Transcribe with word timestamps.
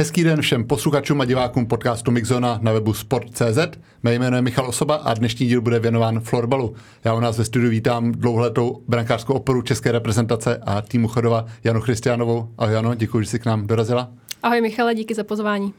Hezký 0.00 0.24
den 0.24 0.40
všem 0.40 0.64
posluchačům 0.64 1.20
a 1.20 1.24
divákům 1.24 1.66
podcastu 1.66 2.10
Mixzona 2.10 2.58
na 2.62 2.72
webu 2.72 2.94
Sport.cz. 2.94 3.58
Mé 4.02 4.14
jméno 4.14 4.36
je 4.36 4.42
Michal 4.42 4.66
Osoba 4.66 4.94
a 4.94 5.14
dnešní 5.14 5.46
díl 5.46 5.60
bude 5.60 5.78
věnován 5.78 6.20
florbalu. 6.20 6.74
Já 7.04 7.14
u 7.14 7.20
nás 7.20 7.38
ve 7.38 7.44
studiu 7.44 7.70
vítám 7.70 8.12
dlouholetou 8.12 8.82
brankářskou 8.88 9.32
oporu 9.32 9.62
české 9.62 9.92
reprezentace 9.92 10.56
a 10.56 10.82
týmu 10.82 11.08
Chodova 11.08 11.44
Janu 11.64 11.80
Christianovou. 11.80 12.48
Ahoj 12.58 12.74
Jano, 12.74 12.94
děkuji, 12.94 13.20
že 13.20 13.30
jsi 13.30 13.38
k 13.38 13.46
nám 13.46 13.66
dorazila. 13.66 14.08
Ahoj 14.42 14.60
Michale, 14.60 14.94
díky 14.94 15.14
za 15.14 15.24
pozvání. 15.24 15.74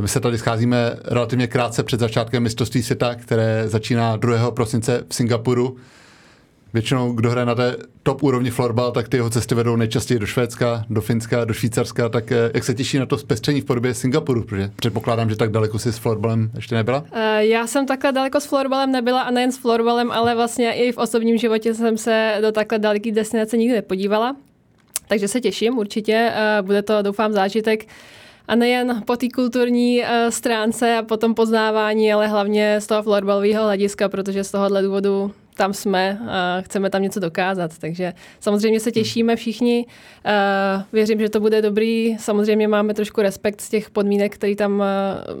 My 0.00 0.08
se 0.08 0.20
tady 0.20 0.38
scházíme 0.38 0.96
relativně 1.04 1.46
krátce 1.46 1.82
před 1.82 2.00
začátkem 2.00 2.42
mistrovství 2.42 2.82
světa, 2.82 3.14
které 3.14 3.68
začíná 3.68 4.16
2. 4.16 4.50
prosince 4.50 5.04
v 5.08 5.14
Singapuru 5.14 5.76
většinou, 6.72 7.12
kdo 7.12 7.30
hraje 7.30 7.46
na 7.46 7.54
té 7.54 7.76
top 8.02 8.22
úrovni 8.22 8.50
florbal, 8.50 8.92
tak 8.92 9.08
ty 9.08 9.16
jeho 9.16 9.30
cesty 9.30 9.54
vedou 9.54 9.76
nejčastěji 9.76 10.18
do 10.18 10.26
Švédska, 10.26 10.84
do 10.90 11.00
Finska, 11.00 11.44
do 11.44 11.54
Švýcarska, 11.54 12.08
tak 12.08 12.32
eh, 12.32 12.50
jak 12.54 12.64
se 12.64 12.74
těší 12.74 12.98
na 12.98 13.06
to 13.06 13.18
zpestření 13.18 13.60
v 13.60 13.64
podobě 13.64 13.94
Singapuru, 13.94 14.42
protože 14.42 14.70
předpokládám, 14.76 15.30
že 15.30 15.36
tak 15.36 15.50
daleko 15.50 15.78
si 15.78 15.92
s 15.92 15.98
florbalem 15.98 16.50
ještě 16.54 16.74
nebyla? 16.74 17.04
Eh, 17.12 17.46
já 17.46 17.66
jsem 17.66 17.86
takhle 17.86 18.12
daleko 18.12 18.40
s 18.40 18.46
florbalem 18.46 18.92
nebyla 18.92 19.22
a 19.22 19.30
nejen 19.30 19.52
s 19.52 19.58
florbalem, 19.58 20.10
ale 20.10 20.34
vlastně 20.34 20.72
i 20.72 20.92
v 20.92 20.98
osobním 20.98 21.38
životě 21.38 21.74
jsem 21.74 21.98
se 21.98 22.38
do 22.40 22.52
takhle 22.52 22.78
daleký 22.78 23.12
destinace 23.12 23.56
nikdy 23.56 23.74
nepodívala. 23.74 24.36
Takže 25.08 25.28
se 25.28 25.40
těším 25.40 25.78
určitě, 25.78 26.32
eh, 26.34 26.62
bude 26.62 26.82
to 26.82 27.02
doufám 27.02 27.32
zážitek 27.32 27.86
a 28.48 28.54
nejen 28.54 29.02
po 29.06 29.16
té 29.16 29.26
kulturní 29.34 30.02
stránce 30.28 30.96
a 30.96 31.02
potom 31.02 31.34
poznávání, 31.34 32.12
ale 32.12 32.28
hlavně 32.28 32.80
z 32.80 32.86
toho 32.86 33.02
florbalového 33.02 33.64
hlediska, 33.64 34.08
protože 34.08 34.44
z 34.44 34.50
tohohle 34.50 34.82
důvodu 34.82 35.32
tam 35.54 35.72
jsme 35.72 36.18
a 36.28 36.60
chceme 36.60 36.90
tam 36.90 37.02
něco 37.02 37.20
dokázat. 37.20 37.78
Takže 37.78 38.12
samozřejmě 38.40 38.80
se 38.80 38.92
těšíme 38.92 39.36
všichni. 39.36 39.86
Věřím, 40.92 41.20
že 41.20 41.28
to 41.28 41.40
bude 41.40 41.62
dobrý. 41.62 42.16
Samozřejmě 42.18 42.68
máme 42.68 42.94
trošku 42.94 43.22
respekt 43.22 43.60
z 43.60 43.68
těch 43.68 43.90
podmínek, 43.90 44.34
který 44.34 44.56
tam, 44.56 44.84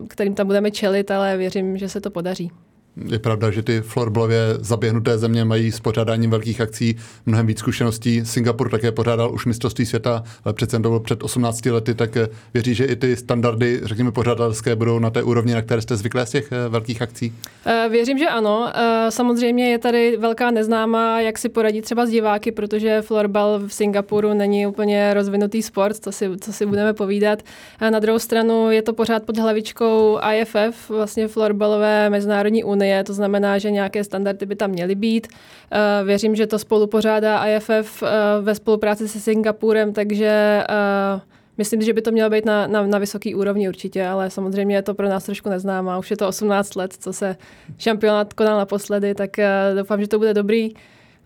kterým 0.08 0.34
tam 0.34 0.46
budeme 0.46 0.70
čelit, 0.70 1.10
ale 1.10 1.36
věřím, 1.36 1.78
že 1.78 1.88
se 1.88 2.00
to 2.00 2.10
podaří. 2.10 2.50
Je 2.96 3.18
pravda, 3.18 3.50
že 3.50 3.62
ty 3.62 3.80
florbalově 3.80 4.38
zaběhnuté 4.60 5.18
země 5.18 5.44
mají 5.44 5.72
s 5.72 5.80
pořádáním 5.80 6.30
velkých 6.30 6.60
akcí 6.60 6.96
mnohem 7.26 7.46
víc 7.46 7.58
zkušeností. 7.58 8.24
Singapur 8.24 8.70
také 8.70 8.92
pořádal 8.92 9.34
už 9.34 9.46
mistrovství 9.46 9.86
světa, 9.86 10.22
ale 10.44 10.54
přece 10.54 10.76
to 10.76 10.80
bylo 10.80 11.00
před 11.00 11.22
18 11.22 11.66
lety, 11.66 11.94
tak 11.94 12.16
eh, 12.16 12.28
věří, 12.54 12.74
že 12.74 12.84
i 12.84 12.96
ty 12.96 13.16
standardy, 13.16 13.80
řekněme, 13.82 14.12
pořádatelské 14.12 14.76
budou 14.76 14.98
na 14.98 15.10
té 15.10 15.22
úrovni, 15.22 15.54
na 15.54 15.62
které 15.62 15.82
jste 15.82 15.96
zvyklé 15.96 16.26
z 16.26 16.30
těch 16.30 16.52
eh, 16.52 16.68
velkých 16.68 17.02
akcí? 17.02 17.34
Eh, 17.66 17.88
věřím, 17.90 18.18
že 18.18 18.26
ano. 18.26 18.72
Samozřejmě 19.08 19.70
je 19.70 19.78
tady 19.78 20.16
velká 20.16 20.50
neznámá, 20.50 21.20
jak 21.20 21.38
si 21.38 21.48
poradit 21.48 21.82
třeba 21.82 22.06
s 22.06 22.10
diváky, 22.10 22.52
protože 22.52 23.02
florbal 23.02 23.60
v 23.66 23.74
Singapuru 23.74 24.34
není 24.34 24.66
úplně 24.66 25.14
rozvinutý 25.14 25.62
sport, 25.62 25.96
co 25.96 26.12
si, 26.12 26.30
co 26.40 26.52
si 26.52 26.66
budeme 26.66 26.92
povídat. 26.92 27.42
Na 27.90 27.98
druhou 27.98 28.18
stranu 28.18 28.70
je 28.70 28.82
to 28.82 28.92
pořád 28.92 29.22
pod 29.22 29.38
hlavičkou 29.38 30.18
IFF, 30.34 30.90
vlastně 30.90 31.28
florbalové 31.28 32.10
mezinárodní 32.10 32.64
unie 32.64 32.81
unie, 32.82 33.04
to 33.04 33.14
znamená, 33.14 33.58
že 33.58 33.70
nějaké 33.70 34.04
standardy 34.04 34.46
by 34.46 34.56
tam 34.56 34.70
měly 34.70 34.94
být. 34.94 35.26
Eh, 35.72 36.04
věřím, 36.04 36.34
že 36.34 36.46
to 36.46 36.58
spolu 36.58 36.86
pořádá 36.86 37.46
IFF 37.46 38.02
eh, 38.02 38.08
ve 38.40 38.54
spolupráci 38.54 39.08
se 39.08 39.20
Singapurem, 39.20 39.92
takže 39.92 40.64
eh, 40.68 41.20
Myslím, 41.58 41.82
že 41.82 41.92
by 41.92 42.02
to 42.02 42.10
mělo 42.10 42.30
být 42.30 42.44
na, 42.44 42.66
na, 42.66 42.86
na 42.86 42.98
vysoký 42.98 43.34
úrovni 43.34 43.68
určitě, 43.68 44.06
ale 44.06 44.30
samozřejmě 44.30 44.76
je 44.76 44.82
to 44.82 44.94
pro 44.94 45.08
nás 45.08 45.24
trošku 45.24 45.48
neznámá. 45.48 45.98
Už 45.98 46.10
je 46.10 46.16
to 46.16 46.28
18 46.28 46.74
let, 46.76 46.92
co 46.92 47.12
se 47.12 47.36
šampionát 47.78 48.32
konal 48.32 48.58
naposledy, 48.58 49.14
tak 49.14 49.30
doufám, 49.76 50.00
že 50.00 50.08
to 50.08 50.18
bude 50.18 50.34
dobrý. 50.34 50.70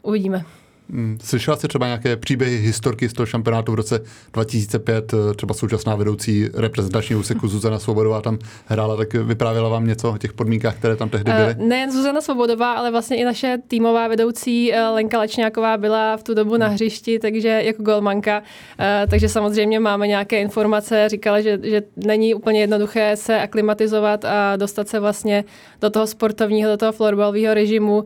Uvidíme. 0.02 0.44
Hmm, 0.90 1.18
slyšela 1.22 1.56
jste 1.56 1.68
třeba 1.68 1.86
nějaké 1.86 2.16
příběhy 2.16 2.56
historky 2.56 3.08
z 3.08 3.12
toho 3.12 3.26
šampionátu 3.26 3.72
v 3.72 3.74
roce 3.74 4.00
2005, 4.32 5.14
eh, 5.14 5.34
třeba 5.34 5.54
současná 5.54 5.94
vedoucí 5.94 6.48
reprezentačního 6.54 7.20
úseku 7.20 7.48
Zuzana 7.56 7.78
Svobodová 7.78 8.20
tam 8.20 8.38
hrála, 8.66 8.96
tak 8.96 9.14
vyprávěla 9.14 9.68
vám 9.68 9.86
něco 9.86 10.12
o 10.12 10.18
těch 10.18 10.32
podmínkách, 10.32 10.76
které 10.76 10.96
tam 10.96 11.08
tehdy 11.08 11.32
byly? 11.32 11.54
Uh, 11.54 11.68
nejen 11.68 11.92
Zuzana 11.92 12.20
Svobodová, 12.20 12.72
ale 12.72 12.90
vlastně 12.90 13.16
i 13.16 13.24
naše 13.24 13.58
týmová 13.68 14.08
vedoucí 14.08 14.72
uh, 14.72 14.78
Lenka 14.94 15.18
Lečňáková 15.18 15.76
byla 15.76 16.16
v 16.16 16.22
tu 16.22 16.34
dobu 16.34 16.56
na 16.56 16.68
hřišti, 16.68 17.18
takže 17.18 17.48
jako 17.48 17.82
golmanka, 17.82 18.42
takže 19.10 19.28
samozřejmě 19.28 19.80
máme 19.80 20.06
nějaké 20.06 20.40
informace, 20.40 21.08
říkala, 21.08 21.40
že, 21.40 21.58
že 21.62 21.82
není 21.96 22.34
úplně 22.34 22.60
jednoduché 22.60 23.16
se 23.16 23.40
aklimatizovat 23.40 24.24
a 24.24 24.56
dostat 24.56 24.88
se 24.88 25.00
vlastně 25.00 25.44
do 25.80 25.90
toho 25.90 26.06
sportovního, 26.06 26.70
do 26.70 26.76
toho 26.76 26.92
florbalového 26.92 27.54
režimu, 27.54 28.04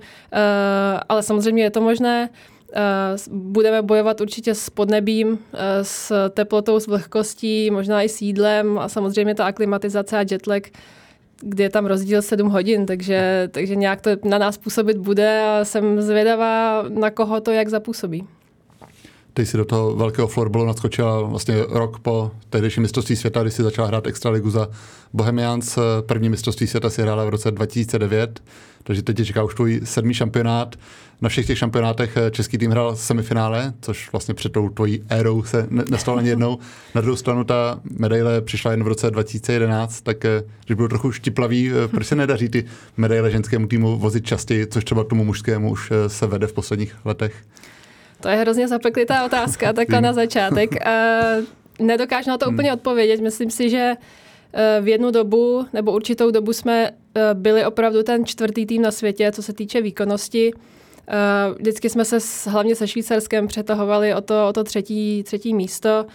ale 1.08 1.22
samozřejmě 1.22 1.62
je 1.62 1.70
to 1.70 1.80
možné. 1.80 2.28
Eh, 2.72 3.16
budeme 3.30 3.82
bojovat 3.82 4.20
určitě 4.20 4.54
s 4.54 4.70
podnebím, 4.70 5.38
eh, 5.52 5.58
s 5.82 6.28
teplotou, 6.30 6.80
s 6.80 6.86
vlhkostí, 6.86 7.70
možná 7.70 8.02
i 8.02 8.08
s 8.08 8.22
jídlem 8.22 8.78
a 8.78 8.88
samozřejmě 8.88 9.34
ta 9.34 9.46
aklimatizace 9.46 10.18
a 10.18 10.24
jetlag, 10.30 10.62
kde 11.40 11.64
je 11.64 11.70
tam 11.70 11.86
rozdíl 11.86 12.22
7 12.22 12.48
hodin, 12.48 12.86
takže, 12.86 13.48
takže 13.52 13.76
nějak 13.76 14.00
to 14.00 14.10
na 14.24 14.38
nás 14.38 14.58
působit 14.58 14.96
bude 14.96 15.42
a 15.42 15.64
jsem 15.64 16.02
zvědavá, 16.02 16.84
na 16.88 17.10
koho 17.10 17.40
to 17.40 17.50
jak 17.50 17.68
zapůsobí. 17.68 18.26
Ty 19.34 19.46
jsi 19.46 19.56
do 19.56 19.64
toho 19.64 19.96
velkého 19.96 20.28
florbalu 20.28 20.66
nadskočila 20.66 21.22
vlastně 21.22 21.54
rok 21.68 21.98
po 21.98 22.30
tehdejším 22.50 22.82
mistrovství 22.82 23.16
světa, 23.16 23.42
kdy 23.42 23.50
jsi 23.50 23.62
začala 23.62 23.88
hrát 23.88 24.06
extraligu 24.06 24.50
za 24.50 24.68
Bohemians. 25.12 25.78
První 26.06 26.28
mistrovství 26.28 26.66
světa 26.66 26.90
si 26.90 27.02
hrála 27.02 27.24
v 27.24 27.28
roce 27.28 27.50
2009, 27.50 28.42
takže 28.82 29.02
teď 29.02 29.16
tě 29.16 29.24
čeká 29.24 29.42
už 29.42 29.54
tvůj 29.54 29.80
sedmý 29.84 30.14
šampionát. 30.14 30.76
Na 31.20 31.28
všech 31.28 31.46
těch 31.46 31.58
šampionátech 31.58 32.18
český 32.30 32.58
tým 32.58 32.70
hrál 32.70 32.96
semifinále, 32.96 33.72
což 33.80 34.12
vlastně 34.12 34.34
před 34.34 34.52
tou 34.52 34.68
tvojí 34.68 35.04
érou 35.08 35.42
se 35.42 35.66
nestalo 35.70 36.18
ani 36.18 36.28
jednou. 36.28 36.58
Na 36.94 37.00
druhou 37.00 37.16
stranu 37.16 37.44
ta 37.44 37.80
medaile 37.98 38.40
přišla 38.40 38.70
jen 38.70 38.84
v 38.84 38.88
roce 38.88 39.10
2011, 39.10 40.00
tak 40.00 40.24
eh, 40.24 40.42
když 40.66 40.76
byl 40.76 40.88
trochu 40.88 41.12
štiplavý, 41.12 41.70
eh, 41.70 41.88
proč 41.88 42.06
se 42.06 42.16
nedaří 42.16 42.48
ty 42.48 42.64
medaile 42.96 43.30
ženskému 43.30 43.66
týmu 43.66 43.98
vozit 43.98 44.26
častěji, 44.26 44.66
což 44.66 44.84
třeba 44.84 45.04
tomu 45.04 45.24
mužskému 45.24 45.70
už 45.70 45.90
eh, 45.90 46.08
se 46.08 46.26
vede 46.26 46.46
v 46.46 46.52
posledních 46.52 46.96
letech? 47.04 47.34
To 48.20 48.28
je 48.28 48.36
hrozně 48.36 48.68
zapeklitá 48.68 49.24
otázka, 49.24 49.72
takhle 49.72 50.00
na 50.00 50.12
začátek. 50.12 50.70
Nedokážu 51.78 52.30
na 52.30 52.38
to 52.38 52.46
hmm. 52.46 52.54
úplně 52.54 52.72
odpovědět. 52.72 53.20
Myslím 53.20 53.50
si, 53.50 53.70
že 53.70 53.94
v 54.80 54.88
jednu 54.88 55.10
dobu 55.10 55.66
nebo 55.72 55.92
určitou 55.92 56.30
dobu 56.30 56.52
jsme 56.52 56.90
byli 57.34 57.64
opravdu 57.64 58.02
ten 58.02 58.26
čtvrtý 58.26 58.66
tým 58.66 58.82
na 58.82 58.90
světě, 58.90 59.32
co 59.32 59.42
se 59.42 59.52
týče 59.52 59.80
výkonnosti. 59.80 60.52
Vždycky 61.58 61.90
jsme 61.90 62.04
se 62.04 62.18
hlavně 62.50 62.74
se 62.74 62.88
Švýcarskem 62.88 63.46
přetahovali 63.46 64.14
o 64.14 64.20
to, 64.20 64.48
o 64.48 64.52
to 64.52 64.64
třetí, 64.64 65.22
třetí 65.22 65.54
místo. 65.54 66.06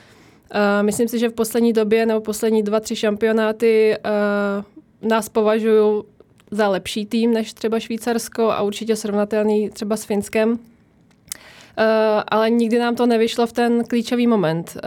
Myslím 0.81 1.07
si, 1.07 1.19
že 1.19 1.29
v 1.29 1.33
poslední 1.33 1.73
době 1.73 2.05
nebo 2.05 2.21
poslední 2.21 2.63
dva, 2.63 2.79
tři 2.79 2.95
šampionáty 2.95 3.97
nás 5.01 5.29
považují 5.29 6.03
za 6.51 6.67
lepší 6.67 7.05
tým 7.05 7.33
než 7.33 7.53
třeba 7.53 7.79
Švýcarsko 7.79 8.51
a 8.51 8.61
určitě 8.61 8.95
srovnatelný 8.95 9.69
třeba 9.69 9.97
s 9.97 10.03
Finskem. 10.03 10.59
Eh, 11.77 12.23
ale 12.27 12.49
nikdy 12.49 12.79
nám 12.79 12.95
to 12.95 13.05
nevyšlo 13.05 13.47
v 13.47 13.53
ten 13.53 13.83
klíčový 13.83 14.27
moment. 14.27 14.77
Eh, 14.77 14.81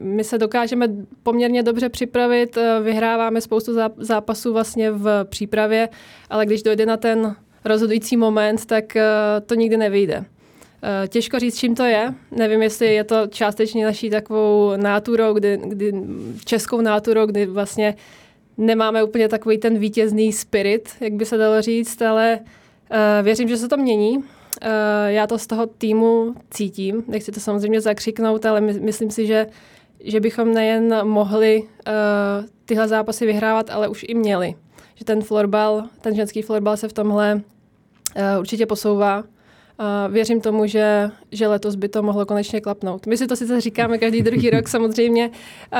my 0.00 0.24
se 0.24 0.38
dokážeme 0.38 0.88
poměrně 1.22 1.62
dobře 1.62 1.88
připravit, 1.88 2.56
eh, 2.56 2.80
vyhráváme 2.82 3.40
spoustu 3.40 3.72
zápasů 3.96 4.52
vlastně 4.52 4.90
v 4.90 5.24
přípravě, 5.24 5.88
ale 6.30 6.46
když 6.46 6.62
dojde 6.62 6.86
na 6.86 6.96
ten 6.96 7.36
rozhodující 7.64 8.16
moment, 8.16 8.66
tak 8.66 8.96
to 9.46 9.54
nikdy 9.54 9.76
nevyjde. 9.76 10.24
Těžko 11.08 11.38
říct, 11.38 11.58
čím 11.58 11.74
to 11.74 11.84
je. 11.84 12.14
Nevím, 12.30 12.62
jestli 12.62 12.94
je 12.94 13.04
to 13.04 13.26
částečně 13.26 13.84
naší 13.84 14.10
takovou 14.10 14.76
náturou, 14.76 15.34
kdy, 15.34 15.60
kdy 15.64 15.92
českou 16.44 16.80
náturou, 16.80 17.26
kdy 17.26 17.46
vlastně 17.46 17.94
nemáme 18.58 19.04
úplně 19.04 19.28
takový 19.28 19.58
ten 19.58 19.78
vítězný 19.78 20.32
spirit, 20.32 20.88
jak 21.00 21.12
by 21.12 21.24
se 21.24 21.36
dalo 21.36 21.62
říct, 21.62 22.02
ale 22.02 22.38
věřím, 23.22 23.48
že 23.48 23.56
se 23.56 23.68
to 23.68 23.76
mění. 23.76 24.24
Uh, 24.62 24.68
já 25.06 25.26
to 25.26 25.38
z 25.38 25.46
toho 25.46 25.66
týmu 25.66 26.34
cítím, 26.50 27.04
nechci 27.08 27.32
to 27.32 27.40
samozřejmě 27.40 27.80
zakřiknout, 27.80 28.46
ale 28.46 28.60
my, 28.60 28.72
myslím 28.72 29.10
si, 29.10 29.26
že, 29.26 29.46
že 30.00 30.20
bychom 30.20 30.54
nejen 30.54 31.06
mohli 31.06 31.62
uh, 31.62 31.68
tyhle 32.64 32.88
zápasy 32.88 33.26
vyhrávat, 33.26 33.70
ale 33.70 33.88
už 33.88 34.04
i 34.08 34.14
měli. 34.14 34.54
Že 34.94 35.04
ten 35.04 35.22
florbal, 35.22 35.84
ten 36.00 36.14
ženský 36.14 36.42
florbal 36.42 36.76
se 36.76 36.88
v 36.88 36.92
tomhle 36.92 37.34
uh, 37.34 38.40
určitě 38.40 38.66
posouvá 38.66 39.24
Uh, 39.80 40.12
věřím 40.12 40.40
tomu, 40.40 40.66
že, 40.66 41.10
že 41.32 41.48
letos 41.48 41.74
by 41.74 41.88
to 41.88 42.02
mohlo 42.02 42.26
konečně 42.26 42.60
klapnout. 42.60 43.06
My 43.06 43.16
si 43.16 43.26
to 43.26 43.36
sice 43.36 43.60
říkáme 43.60 43.98
každý 43.98 44.22
druhý 44.22 44.50
rok 44.50 44.68
samozřejmě, 44.68 45.28
uh, 45.28 45.78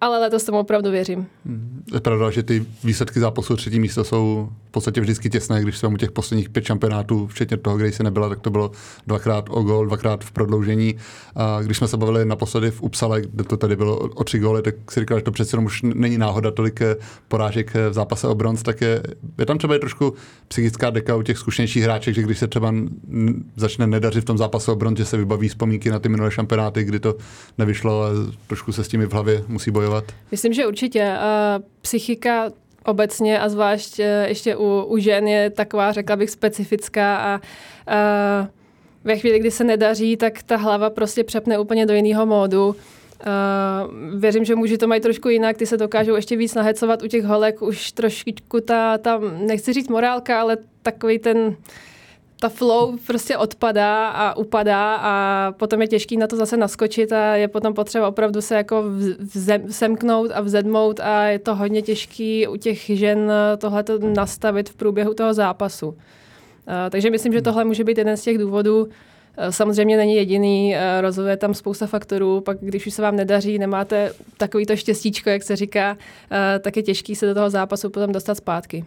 ale 0.00 0.18
letos 0.18 0.44
tomu 0.44 0.58
opravdu 0.58 0.90
věřím. 0.90 1.26
Hmm. 1.46 1.82
Je 1.94 2.00
pravda, 2.00 2.30
že 2.30 2.42
ty 2.42 2.66
výsledky 2.84 3.20
zápasu 3.20 3.56
třetí 3.56 3.80
místo 3.80 4.04
jsou 4.04 4.48
v 4.68 4.70
podstatě 4.70 5.00
vždycky 5.00 5.30
těsné, 5.30 5.62
když 5.62 5.78
jsme 5.78 5.88
u 5.88 5.96
těch 5.96 6.12
posledních 6.12 6.50
pět 6.50 6.64
šampionátů, 6.64 7.26
včetně 7.26 7.56
toho, 7.56 7.76
kde 7.76 7.92
jsi 7.92 8.02
nebyla, 8.02 8.28
tak 8.28 8.40
to 8.40 8.50
bylo 8.50 8.70
dvakrát 9.06 9.44
o 9.50 9.62
gol, 9.62 9.86
dvakrát 9.86 10.24
v 10.24 10.32
prodloužení. 10.32 10.96
A 11.36 11.62
když 11.62 11.76
jsme 11.76 11.88
se 11.88 11.96
bavili 11.96 12.24
naposledy 12.24 12.70
v 12.70 12.82
Upsale, 12.82 13.22
kde 13.22 13.44
to 13.44 13.56
tady 13.56 13.76
bylo 13.76 13.98
o 13.98 14.24
tři 14.24 14.38
góly, 14.38 14.62
tak 14.62 14.74
si 14.90 15.00
říkal, 15.00 15.18
že 15.18 15.24
to 15.24 15.30
přece 15.30 15.56
už 15.56 15.82
není 15.82 16.18
náhoda 16.18 16.50
tolik 16.50 16.80
eh, 16.80 16.96
porážek 17.28 17.74
v 17.90 17.92
zápase 17.92 18.28
o 18.28 18.34
bronz, 18.34 18.62
tak 18.62 18.80
je, 18.80 19.02
je 19.38 19.46
tam 19.46 19.58
třeba 19.58 19.78
trošku 19.78 20.14
psychická 20.48 20.90
deka 20.90 21.16
u 21.16 21.22
těch 21.22 21.38
zkušenějších 21.38 21.82
hráček, 21.82 22.14
že 22.14 22.22
když 22.22 22.38
se 22.38 22.48
třeba 22.48 22.74
začne 23.56 23.86
nedařit 23.86 24.20
v 24.20 24.24
tom 24.24 24.38
zápase 24.38 24.71
o 24.72 24.76
bronz, 24.76 24.98
že 24.98 25.04
se 25.04 25.16
vybaví 25.16 25.48
vzpomínky 25.48 25.90
na 25.90 25.98
ty 25.98 26.08
minulé 26.08 26.30
šampionáty, 26.30 26.84
kdy 26.84 27.00
to 27.00 27.14
nevyšlo 27.58 28.02
a 28.02 28.08
trošku 28.46 28.72
se 28.72 28.84
s 28.84 28.88
tím 28.88 29.02
v 29.02 29.12
hlavě 29.12 29.44
musí 29.48 29.70
bojovat? 29.70 30.04
Myslím, 30.30 30.52
že 30.52 30.66
určitě. 30.66 31.16
Psychika 31.80 32.50
obecně 32.84 33.40
a 33.40 33.48
zvlášť 33.48 34.00
e, 34.00 34.28
ještě 34.28 34.56
u, 34.56 34.82
u 34.82 34.98
žen 34.98 35.28
je 35.28 35.50
taková, 35.50 35.92
řekla 35.92 36.16
bych, 36.16 36.30
specifická 36.30 37.16
a, 37.16 37.34
a 37.34 38.48
ve 39.04 39.16
chvíli, 39.16 39.38
kdy 39.38 39.50
se 39.50 39.64
nedaří, 39.64 40.16
tak 40.16 40.42
ta 40.42 40.56
hlava 40.56 40.90
prostě 40.90 41.24
přepne 41.24 41.58
úplně 41.58 41.86
do 41.86 41.94
jiného 41.94 42.26
módu. 42.26 42.68
Uh, 42.68 44.18
věřím, 44.20 44.44
že 44.44 44.54
muži 44.54 44.78
to 44.78 44.86
mají 44.86 45.00
trošku 45.00 45.28
jinak, 45.28 45.56
ty 45.56 45.66
se 45.66 45.76
dokážou 45.76 46.14
ještě 46.14 46.36
víc 46.36 46.54
nahecovat 46.54 47.02
u 47.02 47.06
těch 47.06 47.24
holek, 47.24 47.62
už 47.62 47.92
trošku 47.92 48.60
ta, 48.64 48.98
ta 48.98 49.20
nechci 49.46 49.72
říct 49.72 49.88
morálka, 49.88 50.40
ale 50.40 50.56
takový 50.82 51.18
ten, 51.18 51.56
ta 52.42 52.48
flow 52.48 52.96
prostě 53.06 53.36
odpadá 53.36 54.08
a 54.08 54.36
upadá 54.36 54.94
a 54.96 55.52
potom 55.52 55.82
je 55.82 55.88
těžký 55.88 56.16
na 56.16 56.26
to 56.26 56.36
zase 56.36 56.56
naskočit 56.56 57.12
a 57.12 57.36
je 57.36 57.48
potom 57.48 57.74
potřeba 57.74 58.08
opravdu 58.08 58.40
se 58.40 58.54
jako 58.54 58.84
vzem, 59.18 59.72
semknout 59.72 60.30
a 60.34 60.40
vzedmout 60.40 61.00
a 61.00 61.24
je 61.24 61.38
to 61.38 61.54
hodně 61.54 61.82
těžký 61.82 62.48
u 62.48 62.56
těch 62.56 62.86
žen 62.86 63.32
tohle 63.58 63.84
nastavit 64.14 64.68
v 64.68 64.74
průběhu 64.74 65.14
toho 65.14 65.34
zápasu. 65.34 65.96
Takže 66.90 67.10
myslím, 67.10 67.32
že 67.32 67.42
tohle 67.42 67.64
může 67.64 67.84
být 67.84 67.98
jeden 67.98 68.16
z 68.16 68.22
těch 68.22 68.38
důvodů, 68.38 68.88
samozřejmě 69.50 69.96
není 69.96 70.14
jediný, 70.14 70.76
rozhoduje 71.00 71.36
tam 71.36 71.54
spousta 71.54 71.86
faktorů, 71.86 72.40
pak 72.40 72.58
když 72.60 72.86
už 72.86 72.94
se 72.94 73.02
vám 73.02 73.16
nedaří, 73.16 73.58
nemáte 73.58 74.12
takovýto 74.36 74.76
štěstíčko, 74.76 75.30
jak 75.30 75.42
se 75.42 75.56
říká, 75.56 75.96
tak 76.60 76.76
je 76.76 76.82
těžký 76.82 77.16
se 77.16 77.26
do 77.26 77.34
toho 77.34 77.50
zápasu 77.50 77.90
potom 77.90 78.12
dostat 78.12 78.34
zpátky. 78.34 78.84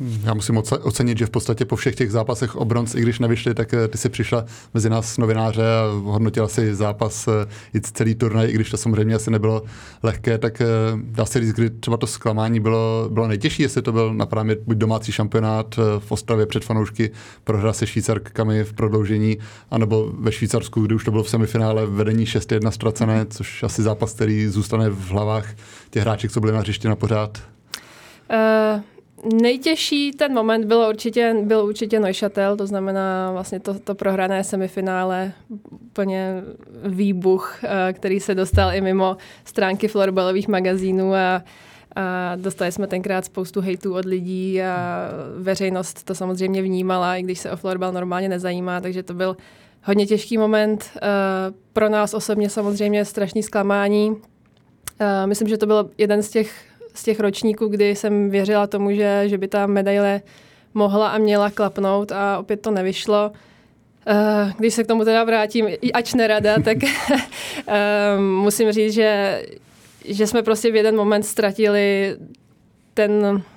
Já 0.00 0.34
musím 0.34 0.62
ocenit, 0.82 1.18
že 1.18 1.26
v 1.26 1.30
podstatě 1.30 1.64
po 1.64 1.76
všech 1.76 1.94
těch 1.94 2.10
zápasech 2.10 2.56
o 2.56 2.64
bronz, 2.64 2.94
i 2.94 3.00
když 3.00 3.18
nevyšli, 3.18 3.54
tak 3.54 3.74
eh, 3.74 3.88
ty 3.88 3.98
si 3.98 4.08
přišla 4.08 4.44
mezi 4.74 4.90
nás 4.90 5.18
novináře 5.18 5.62
a 5.62 6.10
hodnotila 6.10 6.48
si 6.48 6.74
zápas 6.74 7.28
eh, 7.28 7.46
i 7.74 7.80
celý 7.80 8.14
turnaj, 8.14 8.50
i 8.50 8.52
když 8.52 8.70
to 8.70 8.76
samozřejmě 8.76 9.14
asi 9.14 9.30
nebylo 9.30 9.62
lehké, 10.02 10.38
tak 10.38 10.60
eh, 10.60 10.66
dá 10.94 11.24
se 11.24 11.40
říct, 11.40 11.52
kdy 11.52 11.70
třeba 11.70 11.96
to 11.96 12.06
zklamání 12.06 12.60
bylo, 12.60 13.08
bylo 13.12 13.28
nejtěžší, 13.28 13.62
jestli 13.62 13.82
to 13.82 13.92
byl 13.92 14.14
napravě 14.14 14.56
buď 14.66 14.76
domácí 14.76 15.12
šampionát 15.12 15.76
v 15.98 16.12
Ostravě 16.12 16.46
před 16.46 16.64
fanoušky, 16.64 17.10
prohra 17.44 17.72
se 17.72 17.86
Švýcarkami 17.86 18.64
v 18.64 18.72
prodloužení, 18.72 19.38
anebo 19.70 20.12
ve 20.18 20.32
Švýcarsku, 20.32 20.80
kdy 20.80 20.94
už 20.94 21.04
to 21.04 21.10
bylo 21.10 21.22
v 21.22 21.28
semifinále 21.28 21.86
vedení 21.86 22.24
6-1 22.24 22.70
ztracené, 22.70 23.26
což 23.30 23.62
asi 23.62 23.82
zápas, 23.82 24.12
který 24.12 24.48
zůstane 24.48 24.90
v 24.90 25.10
hlavách 25.10 25.54
těch 25.90 26.02
hráček, 26.02 26.30
co 26.30 26.40
byli 26.40 26.52
na 26.52 26.60
hřišti 26.60 26.88
na 26.88 26.96
pořád. 26.96 27.38
Uh 28.30 28.93
nejtěžší 29.32 30.12
ten 30.12 30.34
moment 30.34 30.64
bylo 30.64 30.88
určitě, 30.88 31.36
byl 31.42 31.64
určitě 31.64 32.00
Neuchâtel, 32.00 32.56
to 32.56 32.66
znamená 32.66 33.32
vlastně 33.32 33.60
to, 33.60 33.78
to 33.78 33.94
prohrané 33.94 34.44
semifinále, 34.44 35.32
úplně 35.70 36.42
výbuch, 36.84 37.58
eh, 37.64 37.92
který 37.92 38.20
se 38.20 38.34
dostal 38.34 38.74
i 38.74 38.80
mimo 38.80 39.16
stránky 39.44 39.88
florbalových 39.88 40.48
magazínů 40.48 41.14
a, 41.14 41.42
a 41.96 42.36
dostali 42.36 42.72
jsme 42.72 42.86
tenkrát 42.86 43.24
spoustu 43.24 43.60
hejtů 43.60 43.94
od 43.94 44.04
lidí 44.04 44.62
a 44.62 45.08
veřejnost 45.38 46.04
to 46.04 46.14
samozřejmě 46.14 46.62
vnímala, 46.62 47.16
i 47.16 47.22
když 47.22 47.38
se 47.38 47.50
o 47.50 47.56
florbal 47.56 47.92
normálně 47.92 48.28
nezajímá, 48.28 48.80
takže 48.80 49.02
to 49.02 49.14
byl 49.14 49.36
hodně 49.84 50.06
těžký 50.06 50.38
moment. 50.38 50.90
Eh, 50.96 51.00
pro 51.72 51.88
nás 51.88 52.14
osobně 52.14 52.50
samozřejmě 52.50 53.04
strašný 53.04 53.42
zklamání. 53.42 54.16
Eh, 55.00 55.26
myslím, 55.26 55.48
že 55.48 55.58
to 55.58 55.66
byl 55.66 55.90
jeden 55.98 56.22
z 56.22 56.30
těch 56.30 56.73
z 56.94 57.02
těch 57.02 57.20
ročníků, 57.20 57.66
kdy 57.66 57.96
jsem 57.96 58.30
věřila 58.30 58.66
tomu, 58.66 58.92
že, 58.92 59.22
že 59.26 59.38
by 59.38 59.48
ta 59.48 59.66
medaile 59.66 60.22
mohla 60.74 61.08
a 61.08 61.18
měla 61.18 61.50
klapnout 61.50 62.12
a 62.12 62.38
opět 62.38 62.60
to 62.60 62.70
nevyšlo. 62.70 63.32
Uh, 64.06 64.52
když 64.58 64.74
se 64.74 64.84
k 64.84 64.86
tomu 64.86 65.04
teda 65.04 65.24
vrátím, 65.24 65.68
ač 65.94 66.14
nerada, 66.14 66.54
tak 66.64 66.76
uh, 66.82 68.20
musím 68.20 68.72
říct, 68.72 68.94
že, 68.94 69.42
že 70.04 70.26
jsme 70.26 70.42
prostě 70.42 70.72
v 70.72 70.76
jeden 70.76 70.96
moment 70.96 71.22
ztratili 71.22 72.16
ten 72.94 73.42
Eh, 73.46 73.53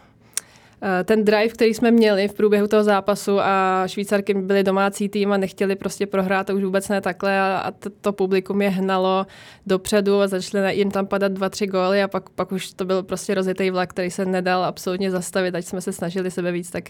ten 1.04 1.26
drive, 1.26 1.48
který 1.48 1.74
jsme 1.74 1.92
měli 1.92 2.28
v 2.28 2.34
průběhu 2.34 2.68
toho 2.68 2.84
zápasu 2.84 3.40
a 3.40 3.84
Švýcarky 3.88 4.34
byly 4.34 4.64
domácí 4.64 5.10
tým 5.10 5.32
a 5.32 5.38
nechtěli 5.38 5.76
prostě 5.76 6.08
prohrát, 6.08 6.48
to 6.48 6.56
už 6.56 6.64
vůbec 6.64 6.90
ne 6.90 7.02
takhle 7.02 7.40
a, 7.40 7.58
a 7.58 7.72
to, 8.02 8.14
publikum 8.14 8.62
je 8.62 8.70
hnalo 8.70 9.26
dopředu 9.68 10.22
a 10.22 10.28
začaly 10.28 10.76
jim 10.76 10.92
tam 10.92 11.08
padat 11.08 11.32
dva, 11.32 11.50
tři 11.50 11.68
góly 11.68 12.04
a 12.04 12.08
pak, 12.08 12.30
pak 12.30 12.52
už 12.52 12.74
to 12.74 12.86
byl 12.86 13.04
prostě 13.04 13.34
rozjetý 13.34 13.70
vlak, 13.70 13.90
který 13.90 14.12
se 14.12 14.26
nedal 14.26 14.64
absolutně 14.64 15.12
zastavit, 15.12 15.56
ať 15.56 15.66
jsme 15.66 15.82
se 15.82 15.94
snažili 15.94 16.32
sebe 16.32 16.52
víc, 16.52 16.72
tak, 16.72 16.90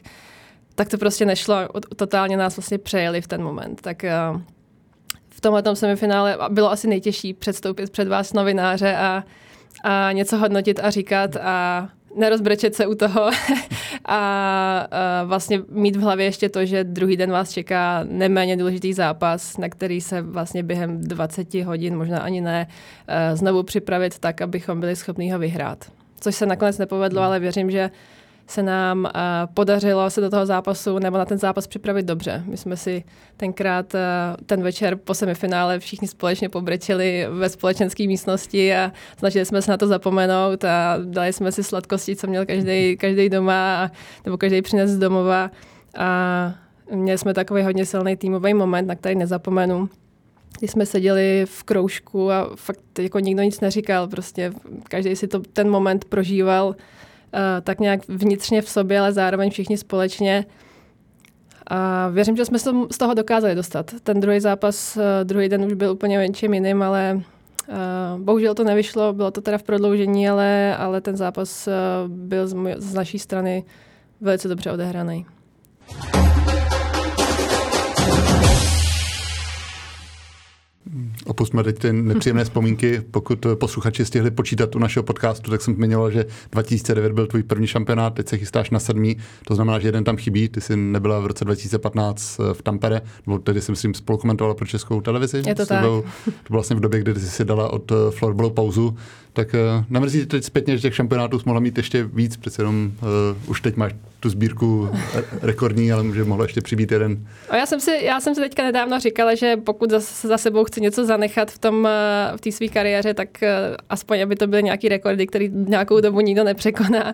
tak 0.75 0.89
to 0.89 0.97
prostě 0.97 1.25
nešlo. 1.25 1.55
Totálně 1.95 2.37
nás 2.37 2.57
vlastně 2.57 2.77
přejeli 2.77 3.21
v 3.21 3.27
ten 3.27 3.43
moment. 3.43 3.81
Tak 3.81 4.05
uh, 4.33 4.41
v 5.29 5.41
tomhle 5.41 5.63
semifinále 5.73 6.37
bylo 6.49 6.71
asi 6.71 6.87
nejtěžší 6.87 7.33
předstoupit 7.33 7.89
před 7.89 8.07
vás 8.07 8.33
novináře 8.33 8.95
a, 8.95 9.23
a 9.83 10.11
něco 10.11 10.37
hodnotit 10.37 10.79
a 10.83 10.89
říkat 10.89 11.35
a 11.35 11.89
nerozbrečet 12.15 12.75
se 12.75 12.87
u 12.87 12.95
toho 12.95 13.21
a, 14.05 14.17
a 14.91 15.23
vlastně 15.23 15.61
mít 15.69 15.95
v 15.95 16.01
hlavě 16.01 16.25
ještě 16.25 16.49
to, 16.49 16.65
že 16.65 16.83
druhý 16.83 17.17
den 17.17 17.31
vás 17.31 17.51
čeká 17.51 18.03
neméně 18.03 18.57
důležitý 18.57 18.93
zápas, 18.93 19.57
na 19.57 19.69
který 19.69 20.01
se 20.01 20.21
vlastně 20.21 20.63
během 20.63 21.01
20 21.01 21.53
hodin, 21.53 21.97
možná 21.97 22.19
ani 22.19 22.41
ne, 22.41 22.67
eh, 23.07 23.35
znovu 23.35 23.63
připravit 23.63 24.19
tak, 24.19 24.41
abychom 24.41 24.79
byli 24.79 24.95
schopni 24.95 25.31
ho 25.31 25.39
vyhrát. 25.39 25.85
Což 26.19 26.35
se 26.35 26.45
nakonec 26.45 26.77
nepovedlo, 26.77 27.21
ale 27.21 27.39
věřím, 27.39 27.71
že 27.71 27.91
se 28.47 28.63
nám 28.63 29.03
uh, 29.03 29.11
podařilo 29.53 30.09
se 30.09 30.21
do 30.21 30.29
toho 30.29 30.45
zápasu 30.45 30.99
nebo 30.99 31.17
na 31.17 31.25
ten 31.25 31.37
zápas 31.37 31.67
připravit 31.67 32.05
dobře. 32.05 32.43
My 32.45 32.57
jsme 32.57 32.77
si 32.77 33.03
tenkrát 33.37 33.93
uh, 33.93 33.99
ten 34.45 34.63
večer 34.63 34.95
po 34.95 35.13
semifinále 35.13 35.79
všichni 35.79 36.07
společně 36.07 36.49
pobrečeli 36.49 37.27
ve 37.29 37.49
společenské 37.49 38.07
místnosti 38.07 38.75
a 38.75 38.91
snažili 39.19 39.45
jsme 39.45 39.61
se 39.61 39.71
na 39.71 39.77
to 39.77 39.87
zapomenout 39.87 40.63
a 40.63 40.97
dali 41.03 41.33
jsme 41.33 41.51
si 41.51 41.63
sladkosti, 41.63 42.15
co 42.15 42.27
měl 42.27 42.45
každý, 42.45 42.97
každý 42.97 43.29
doma 43.29 43.91
nebo 44.25 44.37
každý 44.37 44.61
přines 44.61 44.91
z 44.91 44.99
domova. 44.99 45.51
A 45.97 46.53
měli 46.91 47.17
jsme 47.17 47.33
takový 47.33 47.63
hodně 47.63 47.85
silný 47.85 48.17
týmový 48.17 48.53
moment, 48.53 48.87
na 48.87 48.95
který 48.95 49.15
nezapomenu. 49.15 49.89
Když 50.59 50.71
jsme 50.71 50.85
seděli 50.85 51.45
v 51.45 51.63
kroužku 51.63 52.31
a 52.31 52.49
fakt 52.55 52.99
jako 52.99 53.19
nikdo 53.19 53.43
nic 53.43 53.61
neříkal, 53.61 54.07
prostě 54.07 54.51
každý 54.83 55.15
si 55.15 55.27
to 55.27 55.39
ten 55.39 55.69
moment 55.69 56.05
prožíval. 56.05 56.75
Eh, 56.77 56.96
tak 57.61 57.79
nějak 57.79 57.99
vnitřně 58.07 58.61
v 58.61 58.69
sobě, 58.69 58.99
ale 58.99 59.13
zároveň 59.13 59.49
všichni 59.49 59.77
společně. 59.77 60.45
A 61.67 62.07
věřím, 62.07 62.37
že 62.37 62.45
jsme 62.45 62.59
z 62.89 62.97
toho 62.97 63.13
dokázali 63.13 63.55
dostat. 63.55 63.91
Ten 64.03 64.19
druhý 64.19 64.39
zápas, 64.39 64.97
eh, 64.97 65.23
druhý 65.23 65.49
den 65.49 65.65
už 65.65 65.73
byl 65.73 65.91
úplně 65.91 66.17
něčím 66.17 66.53
jiným, 66.53 66.81
ale 66.81 67.21
Uh, 67.69 68.21
bohužel 68.21 68.55
to 68.55 68.63
nevyšlo, 68.63 69.13
bylo 69.13 69.31
to 69.31 69.41
teda 69.41 69.57
v 69.57 69.63
prodloužení, 69.63 70.29
ale, 70.29 70.77
ale 70.77 71.01
ten 71.01 71.17
zápas 71.17 71.69
byl 72.07 72.47
z, 72.47 72.55
z 72.77 72.93
naší 72.93 73.19
strany 73.19 73.63
velice 74.21 74.47
dobře 74.47 74.71
odehraný. 74.71 75.25
Opustme 81.25 81.63
teď 81.63 81.79
ty 81.79 81.93
nepříjemné 81.93 82.43
vzpomínky. 82.43 83.01
Pokud 83.11 83.45
posluchači 83.55 84.05
stihli 84.05 84.31
počítat 84.31 84.75
u 84.75 84.79
našeho 84.79 85.03
podcastu, 85.03 85.51
tak 85.51 85.61
jsem 85.61 85.75
zmiňoval, 85.75 86.11
že 86.11 86.25
2009 86.51 87.11
byl 87.11 87.27
tvůj 87.27 87.43
první 87.43 87.67
šampionát, 87.67 88.13
teď 88.13 88.27
se 88.27 88.37
chystáš 88.37 88.69
na 88.69 88.79
sedmý, 88.79 89.17
to 89.47 89.55
znamená, 89.55 89.79
že 89.79 89.87
jeden 89.87 90.03
tam 90.03 90.17
chybí. 90.17 90.49
Ty 90.49 90.61
jsi 90.61 90.75
nebyla 90.75 91.19
v 91.19 91.25
roce 91.25 91.45
2015 91.45 92.39
v 92.53 92.61
Tampere, 92.61 93.01
nebo 93.27 93.39
tedy 93.39 93.61
si 93.61 93.71
myslím 93.71 93.93
spolukomentovala 93.93 94.55
pro 94.55 94.65
českou 94.65 95.01
televizi. 95.01 95.41
Je 95.47 95.55
to 95.55 95.65
tak. 95.65 95.79
Byl, 95.79 96.03
to 96.25 96.31
bylo 96.31 96.57
vlastně 96.57 96.75
v 96.75 96.79
době, 96.79 96.99
kdy 96.99 97.15
jsi 97.19 97.29
si 97.29 97.45
dala 97.45 97.73
od 97.73 97.91
florbalu 98.09 98.49
pauzu. 98.49 98.97
Tak 99.37 99.53
uh, 99.53 99.83
nemrzí 99.89 100.25
teď 100.25 100.43
zpětně, 100.43 100.77
že 100.77 100.81
těch 100.81 100.95
šampionátů 100.95 101.39
mohla 101.45 101.59
mít 101.59 101.77
ještě 101.77 102.03
víc, 102.03 102.37
přece 102.37 102.61
jenom 102.61 102.91
uh, 103.01 103.49
už 103.49 103.61
teď 103.61 103.75
máš 103.75 103.91
tu 104.19 104.29
sbírku 104.29 104.89
rekordní, 105.41 105.91
ale 105.91 106.03
může 106.03 106.23
mohlo 106.23 106.43
ještě 106.45 106.61
přibít 106.61 106.91
jeden. 106.91 107.27
A 107.49 107.55
já 107.55 107.65
jsem 107.65 107.79
si, 107.79 107.91
já 108.03 108.19
jsem 108.19 108.35
si 108.35 108.41
teďka 108.41 108.63
nedávno 108.63 108.99
říkala, 108.99 109.35
že 109.35 109.57
pokud 109.57 109.89
za, 109.91 109.99
za 109.99 110.37
sebou 110.37 110.63
chci 110.63 110.81
něco 110.81 111.05
zanechat 111.05 111.51
v 111.51 111.59
tom 111.59 111.75
uh, 111.75 112.37
v 112.37 112.41
té 112.41 112.51
své 112.51 112.67
kariéře, 112.67 113.13
tak 113.13 113.29
uh, 113.41 113.47
aspoň, 113.89 114.21
aby 114.21 114.35
to 114.35 114.47
byly 114.47 114.63
nějaký 114.63 114.89
rekordy, 114.89 115.27
který 115.27 115.49
nějakou 115.53 116.01
dobu 116.01 116.19
nikdo 116.19 116.43
nepřekoná. 116.43 117.05
Uh, 117.05 117.13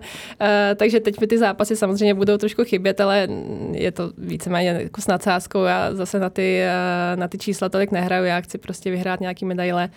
takže 0.76 1.00
teď 1.00 1.20
mi 1.20 1.26
ty 1.26 1.38
zápasy 1.38 1.76
samozřejmě 1.76 2.14
budou 2.14 2.36
trošku 2.36 2.64
chybět, 2.64 3.00
ale 3.00 3.28
je 3.72 3.92
to 3.92 4.12
víceméně 4.18 4.68
jako 4.68 5.00
s 5.00 5.06
nadsázkou. 5.06 5.62
Já 5.62 5.94
zase 5.94 6.18
na 6.18 6.30
ty, 6.30 6.62
uh, 6.62 7.20
na 7.20 7.28
ty 7.28 7.38
čísla 7.38 7.68
tolik 7.68 7.90
nehraju, 7.90 8.24
já 8.24 8.40
chci 8.40 8.58
prostě 8.58 8.90
vyhrát 8.90 9.20
nějaký 9.20 9.44
medaile. 9.44 9.90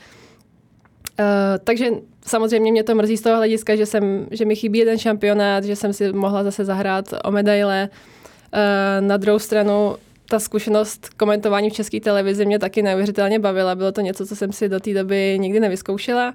Uh, 1.20 1.26
takže 1.64 1.90
samozřejmě 2.28 2.72
mě 2.72 2.84
to 2.84 2.96
mrzí 2.96 3.18
z 3.18 3.22
toho 3.22 3.36
hlediska, 3.36 3.76
že, 3.76 3.86
jsem, 3.86 4.28
že 4.32 4.46
mi 4.46 4.56
chybí 4.56 4.80
jeden 4.80 4.98
šampionát, 4.98 5.64
že 5.64 5.76
jsem 5.76 5.94
si 5.94 6.14
mohla 6.14 6.44
zase 6.44 6.66
zahrát 6.66 7.06
o 7.24 7.32
medaile. 7.32 7.90
Uh, 8.54 9.08
na 9.08 9.18
druhou 9.18 9.40
stranu 9.40 9.96
ta 10.30 10.40
zkušenost 10.40 11.10
komentování 11.10 11.70
v 11.70 11.74
české 11.74 12.00
televizi 12.00 12.46
mě 12.46 12.60
taky 12.60 12.82
neuvěřitelně 12.82 13.40
bavila. 13.40 13.76
Bylo 13.76 13.92
to 13.92 14.02
něco, 14.02 14.26
co 14.26 14.36
jsem 14.36 14.54
si 14.54 14.70
do 14.70 14.80
té 14.80 14.94
doby 14.94 15.38
nikdy 15.40 15.60
nevyzkoušela. 15.60 16.34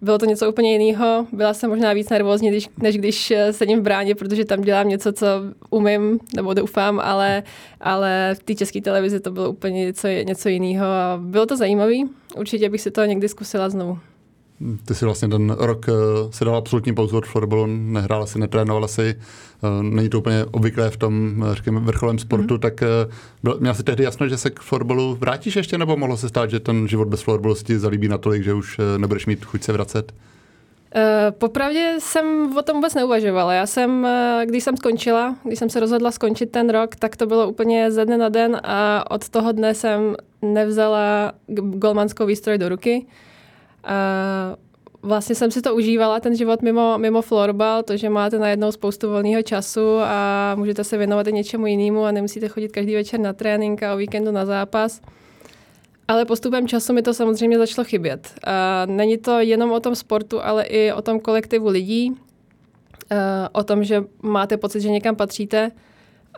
Bylo 0.00 0.18
to 0.18 0.26
něco 0.26 0.48
úplně 0.48 0.72
jiného. 0.72 1.26
Byla 1.32 1.54
jsem 1.54 1.70
možná 1.70 1.92
víc 1.92 2.08
nervózní, 2.08 2.50
než, 2.50 2.68
než 2.82 2.98
když 2.98 3.30
eh, 3.30 3.52
sedím 3.52 3.78
v 3.80 3.82
bráně, 3.82 4.14
protože 4.14 4.44
tam 4.44 4.60
dělám 4.60 4.88
něco, 4.88 5.12
co 5.12 5.26
umím, 5.70 6.20
nebo 6.36 6.54
doufám, 6.54 7.00
ale, 7.00 7.42
ale 7.80 8.34
v 8.38 8.42
té 8.42 8.54
české 8.54 8.80
televizi 8.80 9.20
to 9.20 9.30
bylo 9.30 9.50
úplně 9.50 9.84
něco, 9.84 10.08
něco 10.08 10.48
jiného 10.48 10.86
a 10.86 11.20
bylo 11.22 11.46
to 11.46 11.56
zajímavé. 11.56 11.94
Určitě 12.36 12.70
bych 12.70 12.80
si 12.80 12.90
to 12.90 13.04
někdy 13.04 13.28
zkusila 13.28 13.68
znovu. 13.68 13.98
Ty 14.84 14.94
si 14.94 15.04
vlastně 15.04 15.28
ten 15.28 15.50
rok 15.50 15.86
uh, 15.88 16.30
si 16.30 16.44
dal 16.44 16.56
absolutní 16.56 16.94
pauzu 16.94 17.16
od 17.16 17.26
florbalu, 17.26 17.66
nehrála 17.66 18.26
si, 18.26 18.38
netrénovala 18.38 18.88
si, 18.88 19.14
uh, 19.62 19.82
není 19.82 20.08
to 20.08 20.18
úplně 20.18 20.44
obvyklé 20.50 20.90
v 20.90 20.96
tom, 20.96 21.44
řekněme, 21.52 21.80
vrcholém 21.80 22.18
sportu, 22.18 22.54
mm-hmm. 22.54 22.58
tak 22.58 22.80
uh, 22.82 23.12
byl, 23.42 23.56
měl 23.60 23.74
si 23.74 23.82
tehdy 23.82 24.04
jasno, 24.04 24.28
že 24.28 24.36
se 24.38 24.50
k 24.50 24.60
florbalu 24.60 25.14
vrátíš 25.14 25.56
ještě, 25.56 25.78
nebo 25.78 25.96
mohlo 25.96 26.16
se 26.16 26.28
stát, 26.28 26.50
že 26.50 26.60
ten 26.60 26.88
život 26.88 27.08
bez 27.08 27.22
florbalu 27.22 27.54
si 27.54 27.64
ti 27.64 27.78
zalíbí 27.78 28.08
natolik, 28.08 28.42
že 28.42 28.54
už 28.54 28.78
uh, 28.78 28.84
nebudeš 28.98 29.26
mít 29.26 29.44
chuť 29.44 29.62
se 29.62 29.72
vracet? 29.72 30.12
Uh, 30.94 31.02
popravdě 31.38 31.96
jsem 31.98 32.56
o 32.56 32.62
tom 32.62 32.76
vůbec 32.76 32.94
neuvažovala. 32.94 33.52
Já 33.52 33.66
jsem, 33.66 34.04
uh, 34.04 34.44
když 34.44 34.64
jsem 34.64 34.76
skončila, 34.76 35.36
když 35.44 35.58
jsem 35.58 35.70
se 35.70 35.80
rozhodla 35.80 36.10
skončit 36.10 36.46
ten 36.46 36.70
rok, 36.70 36.96
tak 36.96 37.16
to 37.16 37.26
bylo 37.26 37.48
úplně 37.48 37.90
ze 37.90 38.04
dne 38.04 38.18
na 38.18 38.28
den 38.28 38.60
a 38.64 39.10
od 39.10 39.28
toho 39.28 39.52
dne 39.52 39.74
jsem 39.74 40.16
nevzala 40.42 41.32
golmanskou 41.58 42.26
výstroj 42.26 42.58
do 42.58 42.68
ruky. 42.68 43.06
Uh, 43.06 43.12
vlastně 45.02 45.34
jsem 45.34 45.50
si 45.50 45.62
to 45.62 45.74
užívala, 45.74 46.20
ten 46.20 46.36
život 46.36 46.62
mimo, 46.62 46.98
mimo 46.98 47.22
florbal, 47.22 47.82
to, 47.82 47.96
že 47.96 48.08
máte 48.08 48.38
najednou 48.38 48.72
spoustu 48.72 49.10
volného 49.10 49.42
času 49.42 49.98
a 49.98 50.54
můžete 50.54 50.84
se 50.84 50.98
věnovat 50.98 51.26
i 51.26 51.32
něčemu 51.32 51.66
jinému 51.66 52.04
a 52.04 52.10
nemusíte 52.10 52.48
chodit 52.48 52.68
každý 52.68 52.94
večer 52.94 53.20
na 53.20 53.32
trénink 53.32 53.82
a 53.82 53.94
o 53.94 53.96
víkendu 53.96 54.30
na 54.30 54.46
zápas. 54.46 55.00
Ale 56.08 56.24
postupem 56.24 56.68
času 56.68 56.92
mi 56.92 57.02
to 57.02 57.14
samozřejmě 57.14 57.58
začalo 57.58 57.84
chybět. 57.84 58.34
A 58.44 58.86
není 58.86 59.18
to 59.18 59.40
jenom 59.40 59.72
o 59.72 59.80
tom 59.80 59.94
sportu, 59.94 60.44
ale 60.44 60.64
i 60.64 60.92
o 60.92 61.02
tom 61.02 61.20
kolektivu 61.20 61.68
lidí, 61.68 62.16
o 63.52 63.64
tom, 63.64 63.84
že 63.84 64.04
máte 64.22 64.56
pocit, 64.56 64.80
že 64.80 64.90
někam 64.90 65.16
patříte. 65.16 65.70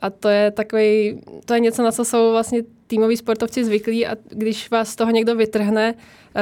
A 0.02 0.10
to 0.10 0.28
je 0.28 0.50
takový, 0.50 1.20
to 1.44 1.54
je 1.54 1.60
něco, 1.60 1.82
na 1.82 1.92
co 1.92 2.04
jsou 2.04 2.30
vlastně 2.30 2.62
týmoví 2.90 3.16
sportovci 3.16 3.64
zvyklí 3.64 4.06
a 4.06 4.16
když 4.28 4.70
vás 4.70 4.88
z 4.88 4.96
toho 4.96 5.10
někdo 5.10 5.36
vytrhne, 5.36 5.94
uh, 5.94 6.40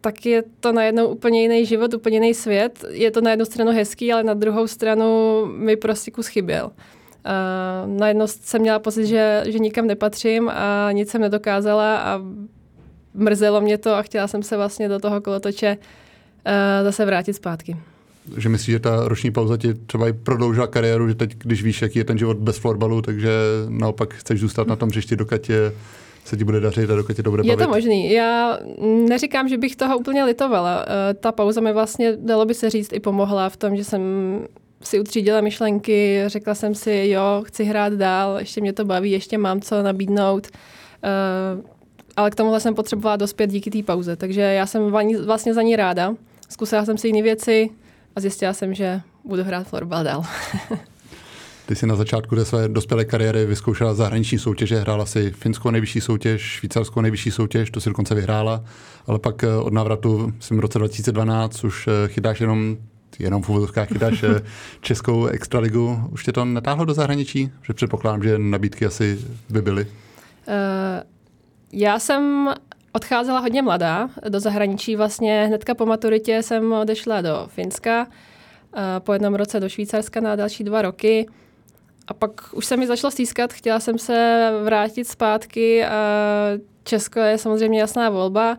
tak 0.00 0.26
je 0.26 0.42
to 0.60 0.72
najednou 0.72 1.06
úplně 1.06 1.42
jiný 1.42 1.66
život, 1.66 1.94
úplně 1.94 2.16
jiný 2.16 2.34
svět. 2.34 2.84
Je 2.90 3.10
to 3.10 3.20
na 3.20 3.30
jednu 3.30 3.44
stranu 3.44 3.72
hezký, 3.72 4.12
ale 4.12 4.22
na 4.22 4.34
druhou 4.34 4.66
stranu 4.66 5.06
mi 5.46 5.76
prostě 5.76 6.10
kus 6.10 6.26
chyběl. 6.26 6.66
Uh, 6.66 7.98
najednou 7.98 8.26
jsem 8.26 8.60
měla 8.60 8.78
pocit, 8.78 9.06
že, 9.06 9.44
že 9.46 9.58
nikam 9.58 9.86
nepatřím 9.86 10.48
a 10.48 10.92
nic 10.92 11.10
jsem 11.10 11.20
nedokázala 11.20 11.96
a 11.96 12.20
mrzelo 13.14 13.60
mě 13.60 13.78
to 13.78 13.94
a 13.94 14.02
chtěla 14.02 14.28
jsem 14.28 14.42
se 14.42 14.56
vlastně 14.56 14.88
do 14.88 14.98
toho 14.98 15.20
kolotoče 15.20 15.76
uh, 15.76 16.84
zase 16.84 17.04
vrátit 17.04 17.34
zpátky 17.34 17.76
že 18.36 18.48
myslíš, 18.48 18.72
že 18.72 18.78
ta 18.78 19.08
roční 19.08 19.30
pauza 19.30 19.56
ti 19.56 19.74
třeba 19.74 20.08
i 20.08 20.12
prodloužila 20.12 20.66
kariéru, 20.66 21.08
že 21.08 21.14
teď, 21.14 21.36
když 21.38 21.62
víš, 21.62 21.82
jaký 21.82 21.98
je 21.98 22.04
ten 22.04 22.18
život 22.18 22.36
bez 22.36 22.58
florbalu, 22.58 23.02
takže 23.02 23.30
naopak 23.68 24.14
chceš 24.14 24.40
zůstat 24.40 24.66
na 24.66 24.76
tom 24.76 24.88
hřišti, 24.88 25.16
dokud 25.16 25.48
je 25.50 25.72
se 26.24 26.36
ti 26.36 26.44
bude 26.44 26.60
dařit 26.60 26.90
a 26.90 26.94
dokud 26.94 27.16
tě 27.16 27.22
to 27.22 27.30
bude 27.30 27.42
bavit. 27.42 27.60
Je 27.60 27.66
to 27.66 27.72
možný. 27.72 28.12
Já 28.12 28.58
neříkám, 29.08 29.48
že 29.48 29.58
bych 29.58 29.76
toho 29.76 29.98
úplně 29.98 30.24
litovala. 30.24 30.84
Eh, 31.10 31.14
ta 31.14 31.32
pauza 31.32 31.60
mi 31.60 31.72
vlastně, 31.72 32.16
dalo 32.16 32.44
by 32.44 32.54
se 32.54 32.70
říct, 32.70 32.92
i 32.92 33.00
pomohla 33.00 33.48
v 33.48 33.56
tom, 33.56 33.76
že 33.76 33.84
jsem 33.84 34.02
si 34.82 35.00
utřídila 35.00 35.40
myšlenky, 35.40 36.22
řekla 36.26 36.54
jsem 36.54 36.74
si, 36.74 37.08
jo, 37.08 37.42
chci 37.46 37.64
hrát 37.64 37.92
dál, 37.92 38.38
ještě 38.38 38.60
mě 38.60 38.72
to 38.72 38.84
baví, 38.84 39.10
ještě 39.10 39.38
mám 39.38 39.60
co 39.60 39.82
nabídnout. 39.82 40.48
Uh, 41.56 41.64
ale 42.16 42.30
k 42.30 42.34
tomuhle 42.34 42.60
jsem 42.60 42.74
potřebovala 42.74 43.16
dospět 43.16 43.50
díky 43.50 43.70
té 43.70 43.82
pauze, 43.82 44.16
takže 44.16 44.40
já 44.40 44.66
jsem 44.66 44.92
vlastně 45.24 45.54
za 45.54 45.62
ní 45.62 45.76
ráda. 45.76 46.14
Zkusila 46.48 46.84
jsem 46.84 46.98
si 46.98 47.08
jiné 47.08 47.22
věci, 47.22 47.70
a 48.20 48.22
zjistila 48.22 48.52
jsem, 48.52 48.74
že 48.74 49.00
budu 49.24 49.44
hrát 49.44 49.66
florbal 49.66 50.04
dál. 50.04 50.22
Ty 51.66 51.76
jsi 51.76 51.86
na 51.86 51.96
začátku 51.96 52.36
té 52.36 52.44
své 52.44 52.68
dospělé 52.68 53.04
kariéry 53.04 53.46
vyzkoušela 53.46 53.94
zahraniční 53.94 54.38
soutěže, 54.38 54.80
hrála 54.80 55.06
si 55.06 55.30
finskou 55.30 55.70
nejvyšší 55.70 56.00
soutěž, 56.00 56.42
švýcarskou 56.42 57.00
nejvyšší 57.00 57.30
soutěž, 57.30 57.70
to 57.70 57.80
si 57.80 57.90
dokonce 57.90 58.14
vyhrála, 58.14 58.64
ale 59.06 59.18
pak 59.18 59.44
eh, 59.44 59.56
od 59.56 59.72
návratu 59.72 60.32
jsem 60.40 60.56
v 60.56 60.60
roce 60.60 60.78
2012 60.78 61.64
už 61.64 61.88
eh, 61.88 62.08
chytáš 62.08 62.40
jenom 62.40 62.76
jenom 63.18 63.42
v 63.42 63.48
úvodovkách 63.48 63.88
chytáš 63.88 64.22
eh, 64.22 64.42
českou 64.80 65.26
extraligu. 65.26 66.08
Už 66.10 66.24
tě 66.24 66.32
to 66.32 66.44
netáhlo 66.44 66.84
do 66.84 66.94
zahraničí? 66.94 67.52
Že 67.62 67.72
předpokládám, 67.72 68.22
že 68.22 68.38
nabídky 68.38 68.86
asi 68.86 69.18
by 69.48 69.62
byly. 69.62 69.84
Uh, 69.84 70.54
já 71.72 71.98
jsem 71.98 72.54
odcházela 72.92 73.38
hodně 73.38 73.62
mladá 73.62 74.08
do 74.28 74.40
zahraničí. 74.40 74.96
Vlastně 74.96 75.44
hnedka 75.46 75.74
po 75.74 75.86
maturitě 75.86 76.42
jsem 76.42 76.72
odešla 76.72 77.20
do 77.20 77.46
Finska, 77.46 78.06
po 78.98 79.12
jednom 79.12 79.34
roce 79.34 79.60
do 79.60 79.68
Švýcarska 79.68 80.20
na 80.20 80.36
další 80.36 80.64
dva 80.64 80.82
roky. 80.82 81.26
A 82.08 82.14
pak 82.14 82.30
už 82.52 82.66
se 82.66 82.76
mi 82.76 82.86
začalo 82.86 83.10
stýskat, 83.10 83.52
chtěla 83.52 83.80
jsem 83.80 83.98
se 83.98 84.50
vrátit 84.64 85.08
zpátky 85.08 85.84
a 85.84 86.00
Česko 86.84 87.20
je 87.20 87.38
samozřejmě 87.38 87.80
jasná 87.80 88.10
volba. 88.10 88.58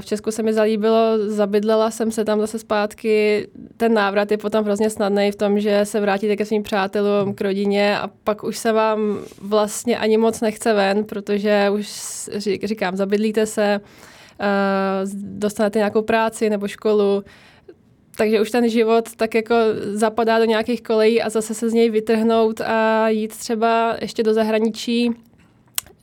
V 0.00 0.04
Česku 0.04 0.30
se 0.30 0.42
mi 0.42 0.52
zalíbilo, 0.52 1.12
zabydlela 1.26 1.90
jsem 1.90 2.10
se 2.10 2.24
tam 2.24 2.40
zase 2.40 2.58
zpátky. 2.58 3.48
Ten 3.76 3.94
návrat 3.94 4.30
je 4.30 4.38
potom 4.38 4.64
hrozně 4.64 4.90
snadný 4.90 5.30
v 5.30 5.36
tom, 5.36 5.60
že 5.60 5.84
se 5.84 6.00
vrátíte 6.00 6.36
ke 6.36 6.44
svým 6.44 6.62
přátelům, 6.62 7.34
k 7.34 7.40
rodině 7.40 7.98
a 7.98 8.10
pak 8.24 8.44
už 8.44 8.58
se 8.58 8.72
vám 8.72 9.18
vlastně 9.42 9.98
ani 9.98 10.16
moc 10.16 10.40
nechce 10.40 10.72
ven, 10.72 11.04
protože 11.04 11.70
už 11.72 11.88
říkám, 12.64 12.96
zabydlíte 12.96 13.46
se, 13.46 13.80
dostanete 15.14 15.78
nějakou 15.78 16.02
práci 16.02 16.50
nebo 16.50 16.68
školu, 16.68 17.24
takže 18.16 18.40
už 18.40 18.50
ten 18.50 18.68
život 18.68 19.08
tak 19.16 19.34
jako 19.34 19.54
zapadá 19.92 20.38
do 20.38 20.44
nějakých 20.44 20.82
kolejí 20.82 21.22
a 21.22 21.28
zase 21.28 21.54
se 21.54 21.70
z 21.70 21.72
něj 21.72 21.90
vytrhnout 21.90 22.60
a 22.60 23.08
jít 23.08 23.36
třeba 23.36 23.96
ještě 24.00 24.22
do 24.22 24.34
zahraničí 24.34 25.10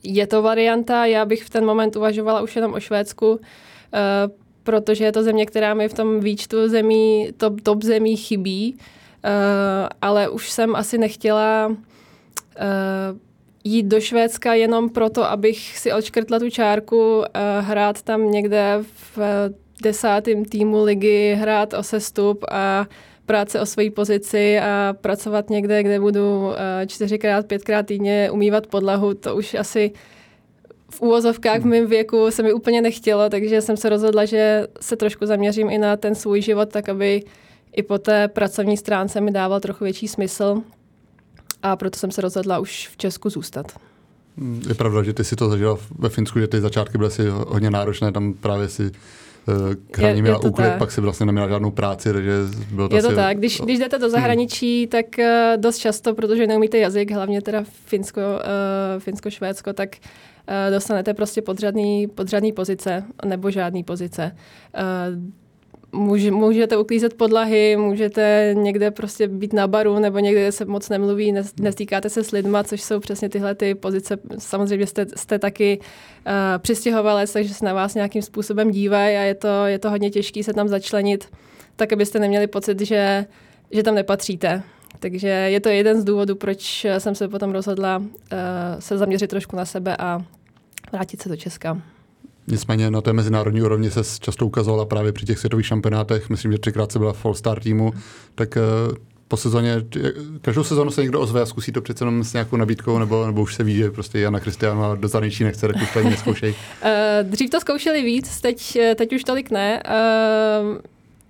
je 0.02 0.26
to 0.26 0.42
varianta, 0.42 1.06
já 1.06 1.24
bych 1.24 1.44
v 1.44 1.50
ten 1.50 1.64
moment 1.64 1.96
uvažovala 1.96 2.42
už 2.42 2.56
jenom 2.56 2.74
o 2.74 2.80
Švédsku, 2.80 3.30
uh, 3.30 3.38
protože 4.62 5.04
je 5.04 5.12
to 5.12 5.22
země, 5.22 5.46
která 5.46 5.74
mi 5.74 5.88
v 5.88 5.94
tom 5.94 6.20
výčtu 6.20 6.68
zemí, 6.68 7.28
top, 7.36 7.60
top 7.60 7.82
zemí 7.82 8.16
chybí, 8.16 8.74
uh, 8.74 8.80
ale 10.02 10.28
už 10.28 10.50
jsem 10.50 10.76
asi 10.76 10.98
nechtěla 10.98 11.66
uh, 11.66 11.76
jít 13.64 13.86
do 13.86 14.00
Švédska 14.00 14.54
jenom 14.54 14.90
proto, 14.90 15.24
abych 15.24 15.78
si 15.78 15.92
odškrtla 15.92 16.38
tu 16.38 16.50
čárku, 16.50 17.24
hrát 17.60 18.02
tam 18.02 18.30
někde 18.30 18.84
v 19.16 19.18
desátém 19.82 20.44
týmu 20.44 20.84
ligy, 20.84 21.34
hrát 21.34 21.74
o 21.74 21.82
sestup 21.82 22.44
a 22.50 22.86
práce 23.28 23.60
o 23.60 23.66
své 23.66 23.90
pozici 23.90 24.58
a 24.58 24.94
pracovat 25.00 25.50
někde, 25.50 25.82
kde 25.82 26.00
budu 26.00 26.52
eh, 26.52 26.86
čtyřikrát, 26.86 27.46
pětkrát 27.46 27.86
týdně 27.86 28.30
umývat 28.30 28.66
podlahu, 28.66 29.14
to 29.14 29.36
už 29.36 29.54
asi 29.54 29.92
v 30.90 31.00
úvozovkách 31.00 31.60
v 31.60 31.64
mém 31.64 31.86
věku 31.86 32.30
se 32.30 32.42
mi 32.42 32.52
úplně 32.52 32.82
nechtělo, 32.82 33.28
takže 33.28 33.62
jsem 33.62 33.76
se 33.76 33.88
rozhodla, 33.88 34.24
že 34.24 34.66
se 34.80 34.96
trošku 34.96 35.26
zaměřím 35.26 35.70
i 35.70 35.78
na 35.78 35.96
ten 35.96 36.14
svůj 36.14 36.42
život, 36.42 36.68
tak 36.68 36.88
aby 36.88 37.22
i 37.76 37.82
po 37.82 37.98
té 37.98 38.28
pracovní 38.28 38.76
stránce 38.76 39.20
mi 39.20 39.30
dával 39.30 39.60
trochu 39.60 39.84
větší 39.84 40.08
smysl. 40.08 40.62
A 41.62 41.76
proto 41.76 41.98
jsem 41.98 42.10
se 42.10 42.20
rozhodla 42.20 42.58
už 42.58 42.88
v 42.88 42.96
Česku 42.96 43.30
zůstat. 43.30 43.66
Je 44.68 44.74
pravda, 44.74 45.02
že 45.02 45.12
ty 45.12 45.24
si 45.24 45.36
to 45.36 45.48
zažila 45.48 45.78
ve 45.98 46.08
Finsku, 46.08 46.40
že 46.40 46.48
ty 46.48 46.60
začátky 46.60 46.98
byly 46.98 47.08
asi 47.08 47.28
hodně 47.28 47.70
náročné, 47.70 48.12
tam 48.12 48.34
právě 48.34 48.68
si 48.68 48.90
k 49.90 49.98
hraní 49.98 50.22
měla 50.22 50.38
úklid, 50.38 50.72
pak 50.78 50.92
si 50.92 51.00
vlastně 51.00 51.26
neměla 51.26 51.48
žádnou 51.48 51.70
práci, 51.70 52.12
takže 52.12 52.32
bylo 52.72 52.88
to 52.88 52.96
Je 52.96 53.02
to 53.02 53.08
asi... 53.08 53.16
tak, 53.16 53.38
když, 53.38 53.60
když 53.60 53.78
jdete 53.78 53.98
do 53.98 54.10
zahraničí, 54.10 54.80
hmm. 54.80 54.88
tak 54.88 55.06
uh, 55.18 55.60
dost 55.60 55.78
často, 55.78 56.14
protože 56.14 56.46
neumíte 56.46 56.78
jazyk, 56.78 57.10
hlavně 57.10 57.42
teda 57.42 57.64
Finsko, 57.64 58.20
uh, 58.20 59.02
Finsko-Švédsko, 59.02 59.72
tak 59.72 59.88
uh, 59.96 60.74
dostanete 60.74 61.14
prostě 61.14 61.42
podřadný, 61.42 62.06
podřadný 62.08 62.52
pozice 62.52 63.04
nebo 63.24 63.50
žádný 63.50 63.84
pozice. 63.84 64.36
Může, 65.92 66.30
můžete 66.30 66.76
uklízet 66.76 67.14
podlahy, 67.14 67.76
můžete 67.76 68.54
někde 68.56 68.90
prostě 68.90 69.28
být 69.28 69.52
na 69.52 69.66
baru 69.66 69.98
nebo 69.98 70.18
někde, 70.18 70.40
kde 70.40 70.52
se 70.52 70.64
moc 70.64 70.88
nemluví, 70.88 71.34
nestýkáte 71.60 72.10
se 72.10 72.24
s 72.24 72.30
lidma, 72.30 72.64
což 72.64 72.82
jsou 72.82 73.00
přesně 73.00 73.28
tyhle 73.28 73.54
ty 73.54 73.74
pozice. 73.74 74.18
Samozřejmě 74.38 74.86
jste, 74.86 75.06
jste 75.16 75.38
taky 75.38 75.78
uh, 75.78 76.32
přistěhovalec, 76.58 77.32
takže 77.32 77.54
se 77.54 77.64
na 77.64 77.72
vás 77.72 77.94
nějakým 77.94 78.22
způsobem 78.22 78.70
dívají 78.70 79.16
a 79.16 79.20
je 79.20 79.34
to, 79.34 79.66
je 79.66 79.78
to 79.78 79.90
hodně 79.90 80.10
těžké 80.10 80.44
se 80.44 80.52
tam 80.52 80.68
začlenit, 80.68 81.24
tak 81.76 81.92
abyste 81.92 82.18
neměli 82.18 82.46
pocit, 82.46 82.80
že, 82.80 83.26
že 83.70 83.82
tam 83.82 83.94
nepatříte. 83.94 84.62
Takže 85.00 85.28
je 85.28 85.60
to 85.60 85.68
jeden 85.68 86.00
z 86.00 86.04
důvodů, 86.04 86.36
proč 86.36 86.86
jsem 86.98 87.14
se 87.14 87.28
potom 87.28 87.50
rozhodla 87.50 87.96
uh, 87.96 88.04
se 88.78 88.98
zaměřit 88.98 89.30
trošku 89.30 89.56
na 89.56 89.64
sebe 89.64 89.96
a 89.96 90.22
vrátit 90.92 91.22
se 91.22 91.28
do 91.28 91.36
Česka. 91.36 91.82
Nicméně 92.50 92.90
na 92.90 93.00
té 93.00 93.12
mezinárodní 93.12 93.62
úrovni 93.62 93.90
se 93.90 94.00
často 94.20 94.46
ukazovala 94.46 94.84
právě 94.84 95.12
při 95.12 95.26
těch 95.26 95.38
světových 95.38 95.66
šampionátech, 95.66 96.30
myslím, 96.30 96.52
že 96.52 96.58
třikrát 96.58 96.92
se 96.92 96.98
byla 96.98 97.12
v 97.12 97.24
All-Star 97.24 97.60
týmu, 97.60 97.92
tak 98.34 98.56
eh, 98.56 98.60
po 99.28 99.36
sezóně, 99.36 99.84
každou 100.40 100.64
sezónu 100.64 100.90
se 100.90 101.02
někdo 101.02 101.20
ozve 101.20 101.42
a 101.42 101.46
zkusí 101.46 101.72
to 101.72 101.82
přece 101.82 102.04
jenom 102.04 102.24
s 102.24 102.32
nějakou 102.32 102.56
nabídkou, 102.56 102.98
nebo, 102.98 103.26
nebo 103.26 103.42
už 103.42 103.54
se 103.54 103.64
ví, 103.64 103.76
že 103.76 103.90
prostě 103.90 104.18
Jana 104.18 104.40
Kristiánová 104.40 104.94
do 104.94 105.08
zahraničí 105.08 105.44
nechce, 105.44 105.66
tak 105.68 105.82
už 105.82 105.92
to 105.92 106.02
neskoušej. 106.02 106.50
uh, 106.50 106.88
dřív 107.30 107.50
to 107.50 107.60
zkoušeli 107.60 108.02
víc, 108.02 108.40
teď, 108.40 108.78
teď 108.94 109.12
už 109.12 109.24
tolik 109.24 109.50
ne. 109.50 109.82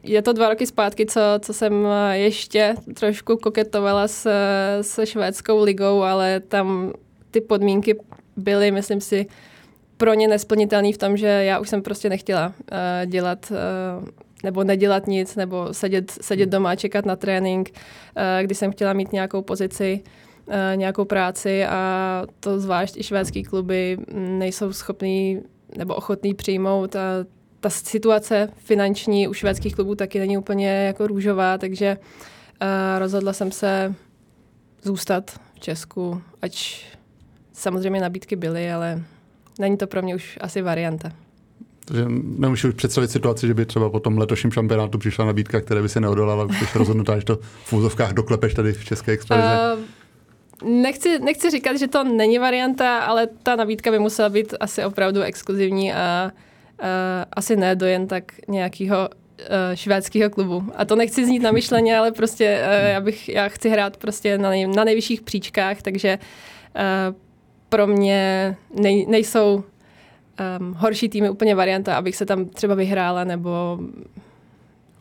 Je 0.02 0.22
to 0.22 0.32
dva 0.32 0.48
roky 0.48 0.66
zpátky, 0.66 1.06
co, 1.06 1.20
co 1.40 1.52
jsem 1.52 1.72
ještě 2.12 2.74
trošku 2.94 3.36
koketovala 3.36 4.08
s, 4.08 4.30
se 4.80 5.06
švédskou 5.06 5.64
ligou, 5.64 6.02
ale 6.02 6.40
tam 6.40 6.92
ty 7.30 7.40
podmínky 7.40 7.96
byly, 8.36 8.70
myslím 8.70 9.00
si, 9.00 9.26
pro 9.98 10.14
ně 10.14 10.28
nesplnitelný 10.28 10.92
v 10.92 10.98
tom, 10.98 11.16
že 11.16 11.26
já 11.26 11.58
už 11.58 11.68
jsem 11.68 11.82
prostě 11.82 12.08
nechtěla 12.08 12.46
uh, 12.46 13.10
dělat 13.10 13.52
uh, 13.52 14.08
nebo 14.44 14.64
nedělat 14.64 15.06
nic, 15.06 15.36
nebo 15.36 15.68
sedět, 15.74 16.10
sedět 16.10 16.48
doma 16.48 16.70
a 16.70 16.74
čekat 16.74 17.06
na 17.06 17.16
trénink, 17.16 17.70
uh, 17.70 18.22
kdy 18.42 18.54
jsem 18.54 18.72
chtěla 18.72 18.92
mít 18.92 19.12
nějakou 19.12 19.42
pozici, 19.42 20.00
uh, 20.46 20.54
nějakou 20.74 21.04
práci 21.04 21.64
a 21.64 22.22
to 22.40 22.60
zvlášť 22.60 22.96
i 22.96 23.02
švédský 23.02 23.42
kluby 23.42 23.98
nejsou 24.14 24.72
schopní 24.72 25.42
nebo 25.76 25.94
ochotní 25.94 26.34
přijmout 26.34 26.96
a 26.96 27.00
ta 27.60 27.70
situace 27.70 28.48
finanční 28.56 29.28
u 29.28 29.34
švédských 29.34 29.74
klubů 29.74 29.94
taky 29.94 30.18
není 30.18 30.38
úplně 30.38 30.68
jako 30.68 31.06
růžová, 31.06 31.58
takže 31.58 31.96
uh, 31.98 32.98
rozhodla 32.98 33.32
jsem 33.32 33.52
se 33.52 33.94
zůstat 34.82 35.30
v 35.54 35.60
Česku, 35.60 36.22
ať 36.42 36.84
samozřejmě 37.52 38.00
nabídky 38.00 38.36
byly, 38.36 38.72
ale 38.72 39.02
není 39.58 39.76
to 39.76 39.86
pro 39.86 40.02
mě 40.02 40.14
už 40.14 40.38
asi 40.40 40.62
varianta. 40.62 41.12
Takže 41.84 42.04
nemůžu 42.38 42.68
už 42.68 42.74
představit 42.74 43.10
situaci, 43.10 43.46
že 43.46 43.54
by 43.54 43.66
třeba 43.66 43.90
po 43.90 44.00
tom 44.00 44.18
letošním 44.18 44.52
šampionátu 44.52 44.98
přišla 44.98 45.24
nabídka, 45.24 45.60
které 45.60 45.82
by 45.82 45.88
se 45.88 46.00
neodolala, 46.00 46.44
když 46.44 46.74
rozhodnutá, 46.74 47.18
že 47.18 47.24
to 47.24 47.38
v 47.64 47.72
úzovkách 47.72 48.12
doklepeš 48.12 48.54
tady 48.54 48.72
v 48.72 48.84
České 48.84 49.12
extralize. 49.12 49.58
Uh, 50.62 50.70
nechci, 50.70 51.18
nechci 51.18 51.50
říkat, 51.50 51.76
že 51.76 51.88
to 51.88 52.04
není 52.04 52.38
varianta, 52.38 52.98
ale 52.98 53.28
ta 53.42 53.56
nabídka 53.56 53.90
by 53.90 53.98
musela 53.98 54.28
být 54.28 54.54
asi 54.60 54.84
opravdu 54.84 55.20
exkluzivní 55.20 55.92
a 55.92 56.32
uh, 56.32 56.86
asi 57.32 57.56
ne 57.56 57.76
do 57.76 57.86
jen 57.86 58.06
tak 58.06 58.32
nějakého 58.48 59.08
uh, 59.08 59.46
švédského 59.74 60.30
klubu. 60.30 60.64
A 60.76 60.84
to 60.84 60.96
nechci 60.96 61.24
znít 61.24 61.42
na 61.42 61.52
myšleně, 61.52 61.98
ale 61.98 62.12
prostě 62.12 62.60
uh, 62.66 62.88
já, 62.88 63.00
bych, 63.00 63.28
já 63.28 63.48
chci 63.48 63.68
hrát 63.68 63.96
prostě 63.96 64.38
na, 64.38 64.48
nej, 64.48 64.66
na 64.66 64.84
nejvyšších 64.84 65.20
příčkách, 65.20 65.82
takže 65.82 66.18
uh, 67.08 67.16
pro 67.68 67.86
mě 67.86 68.56
nej, 68.80 69.06
nejsou 69.06 69.64
um, 70.60 70.72
horší 70.72 71.08
týmy 71.08 71.30
úplně 71.30 71.54
varianta, 71.54 71.96
abych 71.96 72.16
se 72.16 72.26
tam 72.26 72.44
třeba 72.44 72.74
vyhrála 72.74 73.24
nebo 73.24 73.78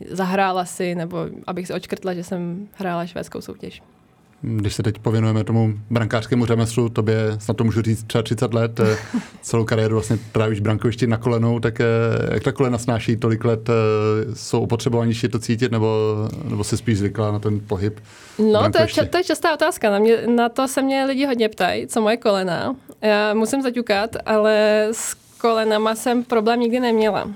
zahrála 0.10 0.66
si, 0.66 0.96
nebo 0.96 1.18
abych 1.48 1.68
se 1.68 1.74
očkrtla, 1.74 2.14
že 2.14 2.24
jsem 2.24 2.68
hrála 2.74 3.06
švédskou 3.06 3.42
soutěž. 3.42 3.82
Když 4.41 4.75
se 4.75 4.84
teď 4.84 5.00
pověnujeme 5.00 5.44
tomu 5.44 5.74
brankářskému 5.89 6.46
řemeslu, 6.46 6.89
tobě 6.89 7.17
snad 7.39 7.58
to 7.58 7.63
můžu 7.63 7.82
říct 7.82 8.03
třeba 8.03 8.22
30 8.22 8.53
let, 8.53 8.79
eh, 8.79 8.98
celou 9.41 9.65
kariéru 9.65 9.96
vlastně 9.96 10.17
trávíš 10.32 10.60
brankovišti 10.60 11.08
na 11.08 11.17
kolenou, 11.17 11.60
tak 11.60 11.79
eh, 11.79 11.86
jak 12.34 12.44
ta 12.44 12.51
kolena 12.51 12.77
snáší 12.77 13.17
tolik 13.17 13.46
let, 13.46 13.70
eh, 13.70 13.74
jsou 14.36 14.62
opotřebovanější 14.62 15.27
to 15.27 15.39
cítit, 15.39 15.72
nebo, 15.72 16.15
nebo 16.44 16.63
se 16.63 16.77
spíš 16.77 16.98
zvykla 16.98 17.32
na 17.32 17.39
ten 17.39 17.60
pohyb? 17.60 18.00
No, 18.51 18.72
to 18.72 18.82
je, 18.82 19.08
to 19.08 19.17
je 19.17 19.24
častá 19.24 19.53
otázka. 19.53 19.89
Na, 19.89 20.00
mě, 20.00 20.27
na 20.27 20.50
to 20.50 20.67
se 20.67 20.82
mě 20.82 21.06
lidi 21.06 21.25
hodně 21.25 21.50
ptají, 21.50 21.88
co 21.88 22.01
moje 22.01 22.17
kolena. 22.17 22.75
Já 23.01 23.34
musím 23.34 23.62
zaťukat, 23.62 24.15
ale 24.25 24.88
s 24.91 25.13
kolenama 25.38 25.96
jsem 25.96 26.24
problém 26.24 26.60
nikdy 26.60 26.79
neměla. 26.79 27.27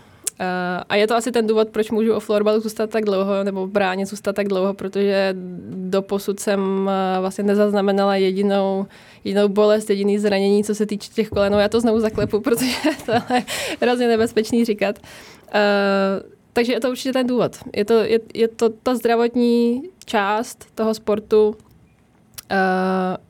Uh, 0.42 0.84
a 0.90 0.96
je 0.96 1.08
to 1.08 1.16
asi 1.16 1.32
ten 1.32 1.48
důvod, 1.48 1.70
proč 1.70 1.92
můžu 1.92 2.14
o 2.14 2.20
florbalu 2.20 2.60
zůstat 2.60 2.90
tak 2.90 3.06
dlouho, 3.06 3.44
nebo 3.44 3.68
bráně 3.68 4.06
zůstat 4.06 4.36
tak 4.36 4.48
dlouho, 4.48 4.74
protože 4.74 5.36
do 5.70 6.02
posud 6.02 6.40
jsem 6.40 6.60
uh, 6.60 6.92
vlastně 7.20 7.44
nezaznamenala 7.44 8.16
jedinou, 8.16 8.86
jedinou 9.24 9.48
bolest, 9.48 9.90
jediný 9.90 10.20
zranění, 10.20 10.64
co 10.64 10.76
se 10.76 10.86
týče 10.86 11.12
těch 11.14 11.30
kolenů. 11.30 11.60
Já 11.60 11.70
to 11.70 11.82
znovu 11.82 12.00
zaklepu, 12.00 12.40
protože 12.42 12.72
to 13.06 13.12
je 13.12 13.46
hrozně 13.82 14.08
nebezpečný 14.08 14.66
říkat. 14.66 15.00
Uh, 15.00 16.30
takže 16.54 16.74
je 16.74 16.80
to 16.80 16.90
určitě 16.90 17.14
ten 17.14 17.28
důvod. 17.28 17.58
Je 17.76 17.86
to, 17.86 17.94
je, 17.94 18.20
je 18.34 18.48
to 18.48 18.70
ta 18.70 18.96
zdravotní 18.96 19.84
část 20.06 20.66
toho 20.76 20.94
sportu, 20.94 21.56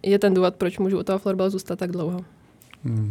je 0.04 0.20
ten 0.20 0.34
důvod, 0.34 0.56
proč 0.56 0.80
můžu 0.80 1.00
u 1.00 1.04
toho 1.04 1.20
florbalu 1.20 1.50
zůstat 1.50 1.80
tak 1.80 1.92
dlouho. 1.92 2.20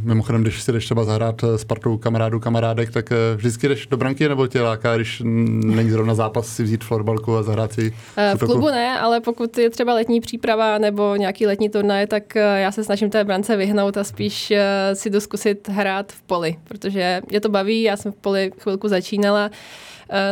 Mimochodem, 0.02 0.42
když 0.42 0.62
si 0.62 0.72
jdeš 0.72 0.84
třeba 0.84 1.04
zahrát 1.04 1.44
s 1.44 1.64
partou 1.64 1.96
kamarádů, 1.96 2.40
kamarádek, 2.40 2.90
tak 2.90 3.12
eh, 3.12 3.16
vždycky 3.36 3.68
jdeš 3.68 3.86
do 3.86 3.96
branky 3.96 4.28
nebo 4.28 4.46
tě 4.46 4.60
láká, 4.60 4.96
když 4.96 5.22
není 5.24 5.90
zrovna 5.90 6.14
zápas 6.14 6.47
si 6.47 6.62
vzít 6.62 6.84
florbalku 6.84 7.36
a 7.36 7.42
zahrát 7.42 7.73
si 7.73 7.95
eh, 8.16 8.34
V 8.36 8.45
klubu 8.45 8.66
ne, 8.66 9.00
ale 9.00 9.21
pokud 9.21 9.58
je 9.58 9.71
třeba 9.71 9.95
letní 9.95 10.21
příprava 10.21 10.78
nebo 10.78 11.16
nějaký 11.16 11.47
letní 11.47 11.68
turnaj, 11.68 12.06
tak 12.06 12.36
eh, 12.36 12.60
já 12.60 12.73
se 12.73 12.84
snažím 12.84 13.10
té 13.10 13.25
brance 13.25 13.56
vyhnout 13.56 13.97
a 13.97 14.04
spíš 14.04 14.52
si 14.95 15.10
doskusit 15.10 15.68
hrát 15.68 16.12
v 16.12 16.23
poli, 16.23 16.56
protože 16.64 17.21
mě 17.30 17.40
to 17.40 17.49
baví, 17.49 17.82
já 17.82 17.97
jsem 17.97 18.12
v 18.12 18.16
poli 18.16 18.52
chvilku 18.58 18.88
začínala, 18.88 19.50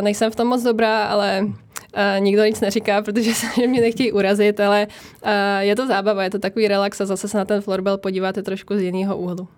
nejsem 0.00 0.30
v 0.30 0.36
tom 0.36 0.48
moc 0.48 0.62
dobrá, 0.62 1.04
ale 1.04 1.46
Uh, 1.98 2.24
nikdo 2.24 2.44
nic 2.44 2.60
neříká, 2.60 3.02
protože 3.02 3.34
se 3.34 3.46
mě 3.66 3.80
nechtějí 3.80 4.12
urazit, 4.12 4.60
ale 4.60 4.86
uh, 5.24 5.30
je 5.60 5.76
to 5.76 5.86
zábava, 5.86 6.24
je 6.24 6.30
to 6.30 6.38
takový 6.38 6.68
relax 6.68 7.00
a 7.00 7.06
zase 7.06 7.28
se 7.28 7.38
na 7.38 7.44
ten 7.44 7.60
florbal 7.60 7.98
podíváte 7.98 8.42
trošku 8.42 8.76
z 8.76 8.82
jiného 8.82 9.16
úhlu. 9.16 9.48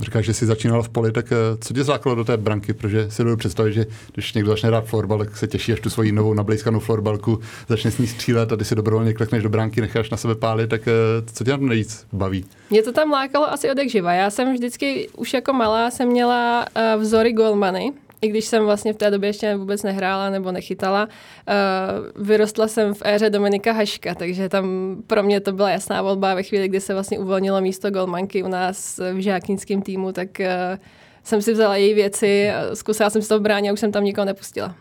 Říkáš, 0.00 0.24
že 0.24 0.34
jsi 0.34 0.46
začínal 0.46 0.82
v 0.82 0.88
poli, 0.88 1.12
tak 1.12 1.32
co 1.60 1.74
tě 1.74 1.84
zlákalo 1.84 2.14
do 2.14 2.24
té 2.24 2.36
branky? 2.36 2.72
Protože 2.72 3.10
si 3.10 3.22
dovedu 3.22 3.36
představit, 3.36 3.72
že 3.72 3.86
když 4.14 4.34
někdo 4.34 4.50
začne 4.50 4.68
hrát 4.68 4.84
florbal, 4.84 5.18
tak 5.18 5.36
se 5.36 5.46
těší, 5.46 5.72
až 5.72 5.80
tu 5.80 5.90
svoji 5.90 6.12
novou 6.12 6.34
nablízkanou 6.34 6.78
florbalku 6.78 7.40
začne 7.68 7.90
s 7.90 7.98
ní 7.98 8.06
střílet 8.06 8.52
a 8.52 8.56
ty 8.56 8.64
si 8.64 8.74
dobrovolně 8.74 9.14
klekneš 9.14 9.42
do 9.42 9.48
branky, 9.48 9.80
necháš 9.80 10.10
na 10.10 10.16
sebe 10.16 10.34
pálit, 10.34 10.70
tak 10.70 10.80
co 11.32 11.44
tě 11.44 11.50
tam 11.50 11.66
nejvíc 11.66 12.06
baví? 12.12 12.44
Mě 12.70 12.82
to 12.82 12.92
tam 12.92 13.10
lákalo 13.10 13.52
asi 13.52 13.70
od 13.70 13.78
jak 13.78 13.88
živa. 13.88 14.12
Já 14.12 14.30
jsem 14.30 14.54
vždycky 14.54 15.08
už 15.16 15.34
jako 15.34 15.52
malá 15.52 15.90
jsem 15.90 16.08
měla 16.08 16.66
vzory 16.98 17.32
golmany, 17.32 17.92
i 18.22 18.28
když 18.28 18.44
jsem 18.44 18.64
vlastně 18.64 18.92
v 18.92 18.96
té 18.96 19.10
době 19.10 19.28
ještě 19.28 19.56
vůbec 19.56 19.82
nehrála 19.82 20.30
nebo 20.30 20.52
nechytala, 20.52 21.08
uh, 21.08 22.26
vyrostla 22.26 22.68
jsem 22.68 22.94
v 22.94 23.02
éře 23.04 23.30
Dominika 23.30 23.72
Haška, 23.72 24.14
takže 24.14 24.48
tam 24.48 24.96
pro 25.06 25.22
mě 25.22 25.40
to 25.40 25.52
byla 25.52 25.70
jasná 25.70 26.02
volba 26.02 26.34
ve 26.34 26.42
chvíli, 26.42 26.68
kdy 26.68 26.80
se 26.80 26.94
vlastně 26.94 27.18
uvolnilo 27.18 27.60
místo 27.60 27.90
golmanky 27.90 28.42
u 28.42 28.48
nás 28.48 29.00
v 29.12 29.18
žáknickém 29.18 29.82
týmu, 29.82 30.12
tak 30.12 30.28
uh, 30.40 30.46
jsem 31.24 31.42
si 31.42 31.52
vzala 31.52 31.76
její 31.76 31.94
věci, 31.94 32.50
zkusila 32.74 33.10
jsem 33.10 33.22
si 33.22 33.28
to 33.28 33.38
v 33.38 33.42
bráně 33.42 33.70
a 33.70 33.72
už 33.72 33.80
jsem 33.80 33.92
tam 33.92 34.04
nikoho 34.04 34.24
nepustila. 34.24 34.74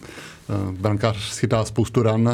Brankář 0.70 1.16
schytá 1.16 1.64
spoustu 1.64 2.02
ran, 2.02 2.30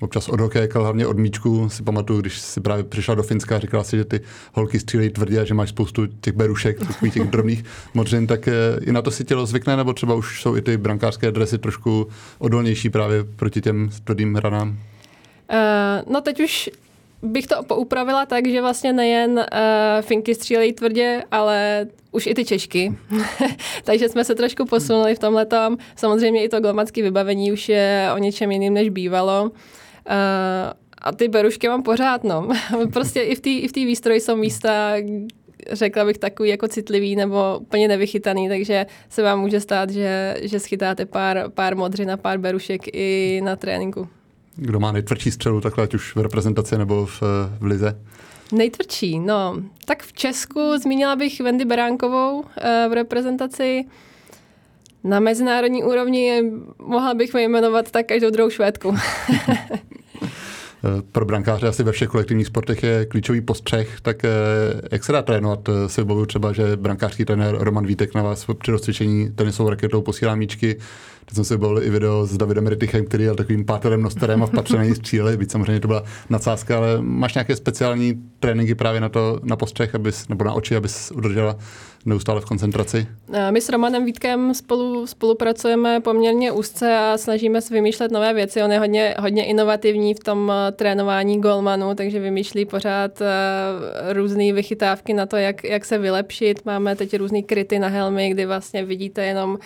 občas 0.00 0.28
od 0.28 0.40
hokejka, 0.40 0.78
hlavně 0.78 1.06
od 1.06 1.18
míčku. 1.18 1.68
Si 1.68 1.82
pamatuju, 1.82 2.20
když 2.20 2.38
si 2.38 2.60
právě 2.60 2.84
přišla 2.84 3.14
do 3.14 3.22
Finska 3.22 3.56
a 3.56 3.58
říkala 3.58 3.84
si, 3.84 3.96
že 3.96 4.04
ty 4.04 4.20
holky 4.52 4.80
střílejí 4.80 5.10
tvrdě 5.10 5.40
a 5.40 5.44
že 5.44 5.54
máš 5.54 5.68
spoustu 5.68 6.06
těch 6.06 6.34
berušek, 6.34 6.78
takových 6.78 7.14
těch 7.14 7.30
drobných 7.30 7.64
modřin, 7.94 8.26
tak 8.26 8.48
eh, 8.48 8.52
i 8.80 8.92
na 8.92 9.02
to 9.02 9.10
si 9.10 9.24
tělo 9.24 9.46
zvykne, 9.46 9.76
nebo 9.76 9.92
třeba 9.92 10.14
už 10.14 10.42
jsou 10.42 10.56
i 10.56 10.62
ty 10.62 10.76
brankářské 10.76 11.30
dresy 11.30 11.58
trošku 11.58 12.08
odolnější 12.38 12.90
právě 12.90 13.24
proti 13.24 13.60
těm 13.60 13.90
tvrdým 14.04 14.36
ranám? 14.36 14.68
Uh, 14.68 16.12
no 16.12 16.20
teď 16.20 16.40
už 16.40 16.70
bych 17.22 17.46
to 17.46 17.62
poupravila 17.62 18.26
tak, 18.26 18.46
že 18.48 18.60
vlastně 18.60 18.92
nejen 18.92 19.32
uh, 19.32 19.44
Finky 20.00 20.34
střílejí 20.34 20.72
tvrdě, 20.72 21.22
ale 21.30 21.86
už 22.12 22.26
i 22.26 22.34
ty 22.34 22.44
Češky. 22.44 22.92
Takže 23.84 24.08
jsme 24.08 24.24
se 24.24 24.34
trošku 24.34 24.64
posunuli 24.64 25.14
v 25.14 25.18
tomhle. 25.18 25.46
Samozřejmě 25.96 26.44
i 26.44 26.48
to 26.48 26.60
golmanské 26.60 27.02
vybavení 27.02 27.52
už 27.52 27.68
je 27.68 28.10
o 28.14 28.18
něčem 28.18 28.50
jiným, 28.50 28.74
než 28.74 28.88
bývalo. 28.88 29.50
Uh, 30.06 30.72
a 30.98 31.12
ty 31.12 31.28
berušky 31.28 31.68
mám 31.68 31.82
pořád, 31.82 32.24
no. 32.24 32.48
prostě 32.92 33.20
i 33.20 33.34
v 33.34 33.40
té 33.40 33.50
i 33.50 33.68
v 33.68 33.72
výstroji 33.74 34.20
jsou 34.20 34.36
místa, 34.36 34.94
řekla 35.72 36.04
bych 36.04 36.18
takový 36.18 36.48
jako 36.48 36.68
citlivý 36.68 37.16
nebo 37.16 37.58
úplně 37.60 37.88
nevychytaný, 37.88 38.48
takže 38.48 38.86
se 39.08 39.22
vám 39.22 39.40
může 39.40 39.60
stát, 39.60 39.90
že, 39.90 40.36
že 40.42 40.60
schytáte 40.60 41.06
pár, 41.06 41.50
pár 41.54 41.76
modřin 41.76 42.10
a 42.10 42.16
pár 42.16 42.38
berušek 42.38 42.82
i 42.92 43.40
na 43.44 43.56
tréninku. 43.56 44.08
Kdo 44.56 44.80
má 44.80 44.92
nejtvrdší 44.92 45.30
střelu, 45.30 45.60
takhle 45.60 45.84
ať 45.84 45.94
už 45.94 46.16
v 46.16 46.20
reprezentaci 46.20 46.78
nebo 46.78 47.06
v, 47.06 47.22
v 47.60 47.64
lize? 47.64 48.00
Nejtvrdší, 48.52 49.18
no. 49.18 49.56
Tak 49.84 50.02
v 50.02 50.12
Česku 50.12 50.60
zmínila 50.82 51.16
bych 51.16 51.40
Wendy 51.40 51.64
Beránkovou 51.64 52.40
uh, 52.40 52.44
v 52.88 52.92
reprezentaci. 52.92 53.84
Na 55.04 55.20
mezinárodní 55.20 55.84
úrovni 55.84 56.42
mohla 56.78 57.14
bych 57.14 57.34
jmenovat 57.34 57.90
tak 57.90 58.06
každou 58.06 58.30
druhou 58.30 58.50
švédku. 58.50 58.94
pro 61.12 61.24
brankáře 61.24 61.68
asi 61.68 61.82
ve 61.82 61.92
všech 61.92 62.08
kolektivních 62.08 62.46
sportech 62.46 62.82
je 62.82 63.06
klíčový 63.06 63.40
postřeh, 63.40 64.00
tak 64.00 64.24
eh, 64.24 64.30
jak 64.92 65.04
se 65.04 65.12
dá 65.12 65.22
trénovat? 65.22 65.68
Si 65.86 66.00
vybavuju 66.00 66.26
třeba, 66.26 66.52
že 66.52 66.76
brankářský 66.76 67.24
trenér 67.24 67.56
Roman 67.58 67.86
Vítek 67.86 68.14
na 68.14 68.22
vás 68.22 68.46
při 68.58 68.70
rozcvičení 68.70 69.30
tenisovou 69.30 69.70
raketou 69.70 70.02
posílá 70.02 70.34
míčky. 70.34 70.76
Teď 71.26 71.34
jsem 71.34 71.44
si 71.44 71.56
bavil 71.56 71.82
i 71.82 71.90
video 71.90 72.26
s 72.26 72.36
Davidem 72.36 72.66
Rytichem, 72.66 73.04
který 73.04 73.24
jel 73.24 73.34
takovým 73.34 73.64
páterem 73.64 74.02
nosterem 74.02 74.42
a 74.42 74.46
v 74.46 74.50
patře 74.50 74.76
na 74.76 74.84
něj 74.84 74.94
stříleli, 74.94 75.36
byť 75.36 75.50
samozřejmě 75.50 75.80
to 75.80 75.88
byla 75.88 76.02
nadsázka, 76.30 76.76
ale 76.76 76.88
máš 77.00 77.34
nějaké 77.34 77.56
speciální 77.56 78.22
tréninky 78.40 78.74
právě 78.74 79.00
na 79.00 79.08
to, 79.08 79.40
na 79.42 79.56
postřeh, 79.56 79.94
abys, 79.94 80.28
nebo 80.28 80.44
na 80.44 80.52
oči, 80.52 80.76
abys 80.76 81.10
udržela 81.10 81.56
neustále 82.04 82.40
v 82.40 82.44
koncentraci? 82.44 83.06
Eh, 83.32 83.52
my 83.52 83.60
s 83.60 83.68
Romanem 83.68 84.04
Vítkem 84.04 84.54
spolu, 84.54 85.06
spolupracujeme 85.06 86.00
poměrně 86.00 86.52
úzce 86.52 86.96
a 86.98 87.18
snažíme 87.18 87.60
se 87.60 87.74
vymýšlet 87.74 88.10
nové 88.10 88.34
věci. 88.34 88.62
On 88.62 88.72
je 88.72 88.78
hodně, 88.78 89.14
hodně 89.18 89.44
inovativní 89.44 90.14
v 90.14 90.20
tom 90.20 90.52
eh, 90.52 90.72
trénování 90.72 91.40
golmanu, 91.40 91.94
takže 91.94 92.20
vymýšlí 92.20 92.64
pořád 92.64 93.20
uh, 93.20 93.26
různé 94.12 94.52
vychytávky 94.52 95.14
na 95.14 95.26
to, 95.26 95.36
jak, 95.36 95.64
jak 95.64 95.84
se 95.84 95.98
vylepšit. 95.98 96.64
Máme 96.64 96.96
teď 96.96 97.16
různé 97.16 97.42
kryty 97.42 97.78
na 97.78 97.88
helmy, 97.88 98.30
kdy 98.30 98.46
vlastně 98.46 98.84
vidíte 98.84 99.26
jenom 99.26 99.58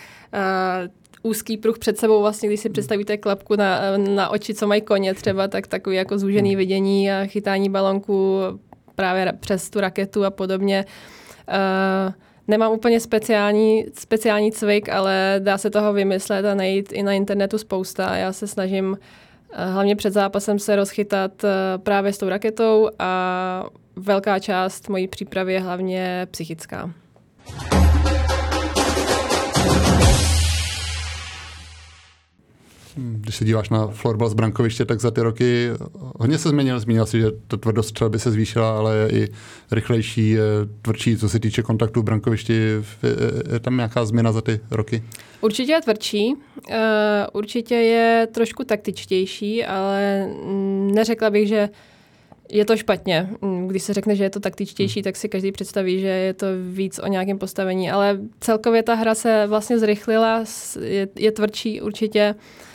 úzký 1.23 1.57
pruh 1.57 1.79
před 1.79 1.97
sebou, 1.97 2.21
vlastně, 2.21 2.49
když 2.49 2.59
si 2.59 2.67
hmm. 2.67 2.73
představíte 2.73 3.17
klapku 3.17 3.55
na, 3.55 3.97
na 3.97 4.29
oči, 4.29 4.53
co 4.53 4.67
mají 4.67 4.81
koně 4.81 5.13
třeba, 5.13 5.47
tak 5.47 5.67
takový 5.67 5.95
jako 5.95 6.17
zúžený 6.17 6.49
hmm. 6.49 6.57
vidění 6.57 7.11
a 7.11 7.25
chytání 7.25 7.69
balonku 7.69 8.39
právě 8.95 9.33
přes 9.39 9.69
tu 9.69 9.79
raketu 9.79 10.25
a 10.25 10.31
podobně. 10.31 10.85
Uh, 11.47 12.13
nemám 12.47 12.71
úplně 12.71 12.99
speciální, 12.99 13.85
speciální 13.93 14.51
cvik, 14.51 14.89
ale 14.89 15.35
dá 15.39 15.57
se 15.57 15.69
toho 15.69 15.93
vymyslet 15.93 16.45
a 16.45 16.55
najít 16.55 16.91
i 16.91 17.03
na 17.03 17.11
internetu 17.11 17.57
spousta. 17.57 18.15
Já 18.15 18.33
se 18.33 18.47
snažím 18.47 18.97
eh, 19.53 19.65
hlavně 19.65 19.95
před 19.95 20.13
zápasem 20.13 20.59
se 20.59 20.75
rozchytat 20.75 21.43
eh, 21.43 21.77
právě 21.77 22.13
s 22.13 22.17
tou 22.17 22.29
raketou 22.29 22.89
a 22.99 23.63
velká 23.95 24.39
část 24.39 24.89
mojí 24.89 25.07
přípravy 25.07 25.53
je 25.53 25.59
hlavně 25.59 26.27
psychická. 26.31 26.91
Když 33.01 33.35
se 33.35 33.45
díváš 33.45 33.69
na 33.69 33.87
florbal 33.87 34.29
z 34.29 34.33
brankoviště, 34.33 34.85
tak 34.85 35.01
za 35.01 35.11
ty 35.11 35.21
roky 35.21 35.69
hodně 36.19 36.37
se 36.37 36.49
změnil. 36.49 36.79
Zmínil 36.79 37.05
si, 37.05 37.19
že 37.19 37.31
ta 37.47 37.57
tvrdost 37.57 37.89
střelby 37.89 38.19
se 38.19 38.31
zvýšila, 38.31 38.77
ale 38.77 38.95
je 38.95 39.23
i 39.23 39.27
rychlejší, 39.71 40.37
tvrdší, 40.81 41.17
co 41.17 41.29
se 41.29 41.39
týče 41.39 41.61
kontaktu 41.61 42.01
v 42.01 42.03
brankovišti. 42.03 42.53
Je 43.53 43.59
tam 43.59 43.75
nějaká 43.75 44.05
změna 44.05 44.31
za 44.31 44.41
ty 44.41 44.59
roky? 44.71 45.03
Určitě 45.41 45.71
je 45.71 45.81
tvrdší, 45.81 46.33
eh, 46.69 47.27
určitě 47.33 47.75
je 47.75 48.27
trošku 48.31 48.63
taktičtější, 48.63 49.65
ale 49.65 50.29
neřekla 50.93 51.29
bych, 51.29 51.47
že 51.47 51.69
je 52.49 52.65
to 52.65 52.77
špatně. 52.77 53.29
Když 53.67 53.83
se 53.83 53.93
řekne, 53.93 54.15
že 54.15 54.23
je 54.23 54.29
to 54.29 54.39
taktičtější, 54.39 54.99
hmm. 54.99 55.03
tak 55.03 55.15
si 55.15 55.29
každý 55.29 55.51
představí, 55.51 55.99
že 55.99 56.07
je 56.07 56.33
to 56.33 56.45
víc 56.71 56.99
o 56.99 57.07
nějakém 57.07 57.37
postavení. 57.37 57.91
Ale 57.91 58.19
celkově 58.39 58.83
ta 58.83 58.93
hra 58.93 59.15
se 59.15 59.45
vlastně 59.47 59.79
zrychlila, 59.79 60.43
je, 60.81 61.07
je 61.15 61.31
tvrdší 61.31 61.81
určitě. 61.81 62.35
Uh, 62.35 62.70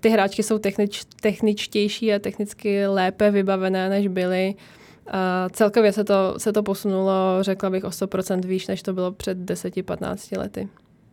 ty 0.00 0.08
hráčky 0.08 0.42
jsou 0.42 0.58
technič, 0.58 1.04
techničtější 1.20 2.14
a 2.14 2.18
technicky 2.18 2.86
lépe 2.86 3.30
vybavené, 3.30 3.88
než 3.88 4.06
byly. 4.06 4.54
Uh, 5.06 5.14
celkově 5.52 5.92
se 5.92 6.04
to, 6.04 6.34
se 6.38 6.52
to 6.52 6.62
posunulo, 6.62 7.38
řekla 7.40 7.70
bych, 7.70 7.84
o 7.84 7.88
100% 7.88 8.40
výš, 8.40 8.66
než 8.66 8.82
to 8.82 8.92
bylo 8.92 9.12
před 9.12 9.38
10-15 9.38 10.38
lety. 10.38 10.68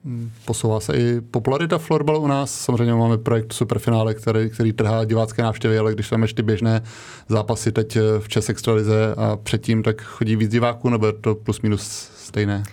Hmm, 0.06 0.32
posouvá 0.46 0.80
se 0.80 0.98
i 0.98 1.22
popularita 1.22 1.78
florbalu 1.78 2.20
u 2.20 2.28
nás. 2.28 2.52
Samozřejmě 2.52 2.94
máme 2.94 3.18
projekt 3.18 3.54
Superfinále, 3.54 4.14
který, 4.14 4.50
který 4.50 4.74
trhá 4.74 5.06
divácké 5.06 5.42
návštěvy, 5.42 5.78
ale 5.78 5.94
když 5.94 6.12
máme 6.12 6.28
ty 6.28 6.42
běžné 6.42 6.82
zápasy 7.28 7.72
teď 7.72 7.98
v 8.20 8.28
Čes 8.28 8.50
Extralize 8.50 9.16
a 9.18 9.36
předtím, 9.36 9.84
tak 9.84 10.02
chodí 10.02 10.36
víc 10.36 10.52
diváků, 10.52 10.90
nebo 10.90 11.06
je 11.06 11.14
to 11.14 11.36
plus 11.36 11.62
minus 11.62 12.12
stejné? 12.16 12.64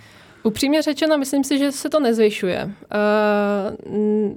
Upřímně 0.42 0.82
řečeno, 0.82 1.18
myslím 1.18 1.44
si, 1.44 1.58
že 1.58 1.72
se 1.72 1.88
to 1.88 2.00
nezvyšuje. 2.00 2.70
Uh, 3.84 4.36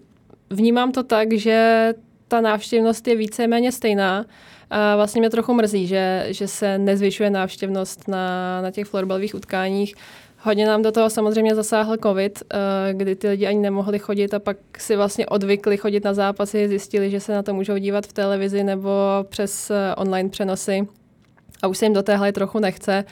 vnímám 0.49 0.91
to 0.91 1.03
tak, 1.03 1.33
že 1.33 1.93
ta 2.27 2.41
návštěvnost 2.41 3.07
je 3.07 3.15
víceméně 3.15 3.71
stejná. 3.71 4.25
A 4.69 4.95
vlastně 4.95 5.21
mě 5.21 5.29
trochu 5.29 5.53
mrzí, 5.53 5.87
že, 5.87 6.25
že 6.29 6.47
se 6.47 6.77
nezvyšuje 6.77 7.29
návštěvnost 7.29 8.07
na, 8.07 8.61
na 8.61 8.71
těch 8.71 8.87
florbalových 8.87 9.35
utkáních. 9.35 9.95
Hodně 10.39 10.65
nám 10.65 10.81
do 10.81 10.91
toho 10.91 11.09
samozřejmě 11.09 11.55
zasáhl 11.55 11.97
covid, 11.97 12.43
eh, 12.53 12.93
kdy 12.93 13.15
ty 13.15 13.27
lidi 13.29 13.47
ani 13.47 13.59
nemohli 13.59 13.99
chodit 13.99 14.33
a 14.33 14.39
pak 14.39 14.57
si 14.77 14.95
vlastně 14.95 15.25
odvykli 15.25 15.77
chodit 15.77 16.03
na 16.03 16.13
zápasy, 16.13 16.67
zjistili, 16.67 17.09
že 17.09 17.19
se 17.19 17.33
na 17.33 17.43
to 17.43 17.53
můžou 17.53 17.77
dívat 17.77 18.05
v 18.05 18.13
televizi 18.13 18.63
nebo 18.63 18.89
přes 19.29 19.71
eh, 19.71 19.95
online 19.95 20.29
přenosy 20.29 20.87
a 21.61 21.67
už 21.67 21.77
se 21.77 21.85
jim 21.85 21.93
do 21.93 22.03
téhle 22.03 22.31
trochu 22.31 22.59
nechce. 22.59 23.05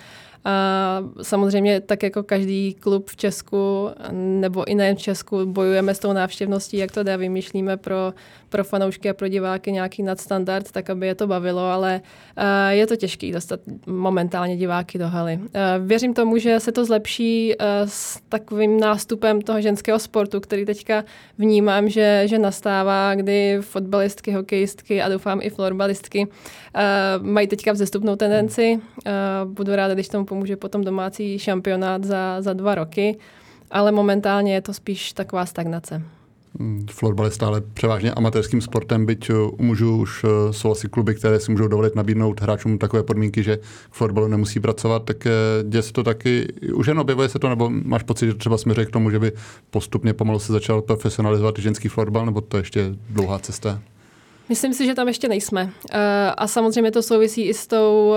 A 0.45 1.03
samozřejmě 1.21 1.81
tak 1.81 2.03
jako 2.03 2.23
každý 2.23 2.73
klub 2.73 3.09
v 3.09 3.15
Česku, 3.15 3.89
nebo 4.11 4.67
i 4.67 4.75
nejen 4.75 4.95
v 4.95 4.99
Česku, 4.99 5.45
bojujeme 5.45 5.95
s 5.95 5.99
tou 5.99 6.13
návštěvností, 6.13 6.77
jak 6.77 6.91
to 6.91 7.03
jde, 7.03 7.17
vymýšlíme 7.17 7.77
pro, 7.77 8.13
pro 8.53 8.63
fanoušky 8.63 9.09
a 9.09 9.13
pro 9.13 9.27
diváky 9.27 9.71
nějaký 9.71 10.03
nadstandard, 10.03 10.71
tak 10.71 10.89
aby 10.89 11.07
je 11.07 11.15
to 11.15 11.27
bavilo, 11.27 11.61
ale 11.61 12.01
uh, 12.37 12.43
je 12.69 12.87
to 12.87 12.95
těžké 12.95 13.31
dostat 13.31 13.59
momentálně 13.87 14.57
diváky 14.57 14.97
do 14.97 15.07
haly. 15.07 15.39
Uh, 15.41 15.49
věřím 15.87 16.13
tomu, 16.13 16.37
že 16.37 16.59
se 16.59 16.71
to 16.71 16.85
zlepší 16.85 17.55
uh, 17.55 17.65
s 17.85 18.21
takovým 18.29 18.79
nástupem 18.79 19.41
toho 19.41 19.61
ženského 19.61 19.99
sportu, 19.99 20.39
který 20.39 20.65
teďka 20.65 21.03
vnímám, 21.37 21.89
že, 21.89 22.23
že 22.25 22.39
nastává, 22.39 23.15
kdy 23.15 23.57
fotbalistky, 23.61 24.31
hokejistky 24.31 25.01
a 25.01 25.09
doufám 25.09 25.39
i 25.41 25.49
florbalistky 25.49 26.27
mají 27.21 27.47
teďka 27.47 27.71
vzestupnou 27.71 28.15
tendenci. 28.15 28.79
Budu 29.45 29.75
ráda, 29.75 29.93
když 29.93 30.07
tomu 30.07 30.25
pomůže 30.25 30.55
potom 30.55 30.83
domácí 30.83 31.39
šampionát 31.39 32.03
za, 32.03 32.41
za 32.41 32.53
dva 32.53 32.75
roky, 32.75 33.17
ale 33.71 33.91
momentálně 33.91 34.53
je 34.53 34.61
to 34.61 34.73
spíš 34.73 35.13
taková 35.13 35.45
stagnace. 35.45 36.01
Florbal 36.91 37.25
je 37.25 37.31
stále 37.31 37.61
převážně 37.61 38.11
amatérským 38.11 38.61
sportem, 38.61 39.05
byť 39.05 39.29
u 39.29 39.63
mužů 39.63 39.97
už 39.97 40.23
eh, 40.23 40.53
jsou 40.53 40.71
asi 40.71 40.89
kluby, 40.89 41.15
které 41.15 41.39
si 41.39 41.51
můžou 41.51 41.67
dovolit 41.67 41.95
nabídnout 41.95 42.41
hráčům 42.41 42.77
takové 42.77 43.03
podmínky, 43.03 43.43
že 43.43 43.57
k 43.57 43.61
florbalu 43.91 44.27
nemusí 44.27 44.59
pracovat, 44.59 45.03
tak 45.03 45.25
eh, 45.25 45.31
děje 45.63 45.81
se 45.81 45.93
to 45.93 46.03
taky, 46.03 46.47
už 46.73 46.87
jen 46.87 46.99
objevuje 46.99 47.29
se 47.29 47.39
to, 47.39 47.49
nebo 47.49 47.69
máš 47.69 48.03
pocit, 48.03 48.25
že 48.25 48.33
třeba 48.33 48.57
směřuje 48.57 48.85
k 48.85 48.91
tomu, 48.91 49.09
že 49.09 49.19
by 49.19 49.31
postupně 49.69 50.13
pomalu 50.13 50.39
se 50.39 50.53
začal 50.53 50.81
profesionalizovat 50.81 51.59
ženský 51.59 51.87
florbal, 51.87 52.25
nebo 52.25 52.41
to 52.41 52.57
ještě 52.57 52.95
dlouhá 53.09 53.39
cesta? 53.39 53.81
Myslím 54.49 54.73
si, 54.73 54.85
že 54.85 54.93
tam 54.93 55.07
ještě 55.07 55.27
nejsme. 55.27 55.69
Eh, 55.91 56.31
a 56.37 56.47
samozřejmě 56.47 56.91
to 56.91 57.03
souvisí 57.03 57.41
i 57.41 57.53
s 57.53 57.67
tou 57.67 58.15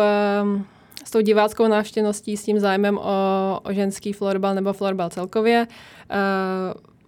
s 1.06 1.10
tou 1.10 1.20
diváckou 1.20 1.68
návštěvností, 1.68 2.36
s 2.36 2.44
tím 2.44 2.60
zájmem 2.60 2.98
o, 2.98 3.60
o 3.62 3.72
ženský 3.72 4.12
florbal 4.12 4.54
nebo 4.54 4.72
florbal 4.72 5.10
celkově. 5.10 5.66
Eh, 6.10 6.16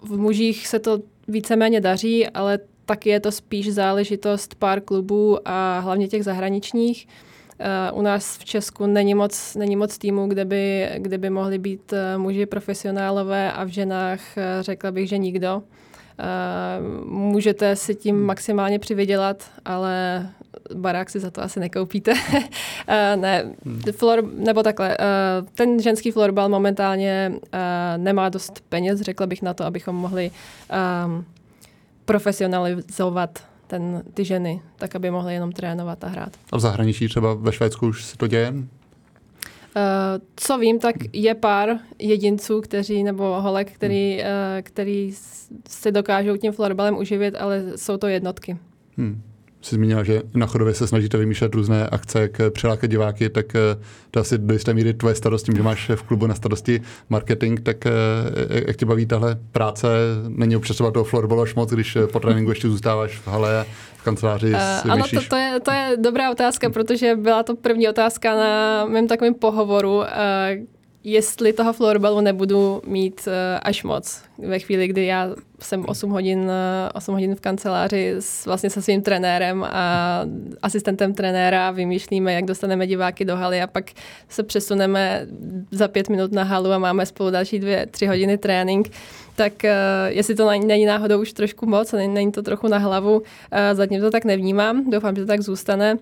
v 0.02 0.18
mužích 0.18 0.66
se 0.66 0.78
to 0.78 0.98
víceméně 1.28 1.80
daří, 1.80 2.26
ale 2.26 2.58
taky 2.86 3.10
je 3.10 3.20
to 3.20 3.32
spíš 3.32 3.72
záležitost 3.72 4.54
pár 4.54 4.80
klubů 4.80 5.38
a 5.48 5.78
hlavně 5.78 6.08
těch 6.08 6.24
zahraničních. 6.24 7.08
Uh, 7.92 7.98
u 7.98 8.02
nás 8.02 8.38
v 8.38 8.44
Česku 8.44 8.86
není 8.86 9.14
moc, 9.14 9.54
není 9.54 9.76
moc 9.76 9.98
týmů, 9.98 10.26
kde 10.26 10.44
by, 10.44 10.88
kde 10.96 11.18
by 11.18 11.30
mohli 11.30 11.58
být 11.58 11.92
uh, 11.92 12.22
muži 12.22 12.46
profesionálové 12.46 13.52
a 13.52 13.64
v 13.64 13.68
ženách 13.68 14.20
uh, 14.36 14.42
řekla 14.60 14.90
bych, 14.90 15.08
že 15.08 15.18
nikdo. 15.18 15.62
Můžete 17.04 17.76
si 17.76 17.94
tím 17.94 18.16
hmm. 18.16 18.24
maximálně 18.24 18.78
přivydělat, 18.78 19.50
ale 19.64 20.26
barák 20.74 21.10
si 21.10 21.20
za 21.20 21.30
to 21.30 21.42
asi 21.42 21.60
nekoupíte. 21.60 22.12
ne, 23.16 23.54
hmm. 23.64 23.82
flor, 23.92 24.24
nebo 24.34 24.62
takhle, 24.62 24.96
ten 25.54 25.82
ženský 25.82 26.10
florbal 26.10 26.48
momentálně 26.48 27.32
nemá 27.96 28.28
dost 28.28 28.60
peněz, 28.68 29.00
řekla 29.00 29.26
bych 29.26 29.42
na 29.42 29.54
to, 29.54 29.64
abychom 29.64 29.96
mohli 29.96 30.30
um, 31.06 31.24
profesionalizovat 32.04 33.38
ten, 33.66 34.02
ty 34.14 34.24
ženy, 34.24 34.60
tak 34.76 34.96
aby 34.96 35.10
mohly 35.10 35.34
jenom 35.34 35.52
trénovat 35.52 36.04
a 36.04 36.08
hrát. 36.08 36.32
A 36.52 36.56
v 36.56 36.60
zahraničí 36.60 37.08
třeba 37.08 37.34
ve 37.34 37.52
Švédsku 37.52 37.86
už 37.86 38.04
se 38.04 38.16
to 38.16 38.26
děje? 38.26 38.50
Uh, 38.50 38.62
co 40.36 40.58
vím, 40.58 40.78
tak 40.78 40.94
je 41.12 41.34
pár 41.34 41.78
jedinců, 41.98 42.60
kteří, 42.60 43.02
nebo 43.02 43.40
holek, 43.40 43.72
který, 43.72 44.12
hmm. 44.12 44.26
uh, 44.26 44.62
který 44.62 45.14
se 45.68 45.92
dokážou 45.92 46.36
tím 46.36 46.52
florbalem 46.52 46.98
uživit, 46.98 47.34
ale 47.38 47.64
jsou 47.76 47.96
to 47.96 48.06
jednotky. 48.06 48.56
Hmm 48.96 49.22
jsi 49.68 49.74
zmínila, 49.74 50.04
že 50.04 50.22
na 50.34 50.46
chodově 50.46 50.74
se 50.74 50.86
snažíte 50.86 51.18
vymýšlet 51.18 51.54
různé 51.54 51.86
akce, 51.86 52.20
jak 52.20 52.40
přilákat 52.50 52.90
diváky, 52.90 53.30
tak 53.30 53.54
eh, 53.54 53.60
to 54.10 54.20
asi 54.20 54.38
do 54.38 54.54
jisté 54.54 54.74
míry 54.74 54.94
tvoje 54.94 55.14
starost 55.14 55.42
tím, 55.42 55.56
že 55.56 55.62
máš 55.62 55.90
v 55.94 56.02
klubu 56.02 56.26
na 56.26 56.34
starosti 56.34 56.80
marketing, 57.08 57.60
tak 57.60 57.86
eh, 57.86 57.92
jak 58.66 58.76
tě 58.76 58.86
baví 58.86 59.06
tahle 59.06 59.38
práce? 59.52 59.88
Není 60.28 60.56
občas 60.56 60.76
třeba 60.76 60.90
toho 60.90 61.04
florbalu 61.04 61.42
až 61.42 61.54
moc, 61.54 61.70
když 61.70 61.98
po 62.12 62.20
tréninku 62.20 62.50
ještě 62.50 62.68
zůstáváš 62.68 63.18
v 63.18 63.26
hale 63.28 63.60
a 63.60 63.66
v 63.96 64.02
kanceláři 64.02 64.50
uh, 64.50 64.90
Ano, 64.92 65.04
to, 65.14 65.20
to, 65.28 65.36
je, 65.36 65.60
to 65.60 65.70
je 65.70 65.96
dobrá 65.96 66.30
otázka, 66.30 66.70
protože 66.70 67.16
byla 67.16 67.42
to 67.42 67.56
první 67.56 67.88
otázka 67.88 68.36
na 68.36 68.84
mém 68.84 69.08
takovém 69.08 69.34
pohovoru, 69.34 69.96
uh, 69.96 70.04
jestli 71.12 71.52
toho 71.52 71.72
florbalu 71.72 72.20
nebudu 72.20 72.82
mít 72.86 73.20
uh, 73.26 73.32
až 73.62 73.82
moc. 73.82 74.22
Ve 74.38 74.58
chvíli, 74.58 74.88
kdy 74.88 75.06
já 75.06 75.30
jsem 75.60 75.84
8 75.88 76.10
hodin, 76.10 76.38
uh, 76.38 76.50
eh, 76.50 76.92
8 76.94 77.14
hodin 77.14 77.34
v 77.34 77.40
kanceláři 77.40 78.14
s, 78.18 78.46
vlastně 78.46 78.70
se 78.70 78.82
svým 78.82 79.02
trenérem 79.02 79.64
a 79.64 80.20
asistentem 80.62 81.14
trenéra 81.14 81.70
vymýšlíme, 81.70 82.32
jak 82.32 82.44
dostaneme 82.44 82.86
diváky 82.86 83.24
do 83.24 83.36
haly 83.36 83.62
a 83.62 83.66
pak 83.66 83.84
se 84.28 84.42
přesuneme 84.42 85.26
za 85.70 85.88
pět 85.88 86.08
minut 86.08 86.32
na 86.32 86.42
halu 86.42 86.72
a 86.72 86.78
máme 86.78 87.06
spolu 87.06 87.30
další 87.30 87.58
dvě, 87.58 87.86
tři 87.86 88.06
hodiny 88.06 88.38
trénink, 88.38 88.90
tak 89.38 89.52
uh, 89.64 89.70
jestli 90.08 90.34
to 90.34 90.50
není 90.50 90.86
náhodou 90.86 91.20
už 91.20 91.32
trošku 91.32 91.66
moc, 91.66 91.92
není, 91.92 92.14
není 92.14 92.32
to 92.32 92.42
trochu 92.42 92.68
na 92.68 92.78
hlavu, 92.78 93.18
uh, 93.18 93.24
zatím 93.72 94.00
to 94.00 94.10
tak 94.10 94.24
nevnímám, 94.24 94.90
doufám, 94.90 95.16
že 95.16 95.22
to 95.22 95.26
tak 95.26 95.40
zůstane. 95.40 95.94
Uh, 95.94 96.00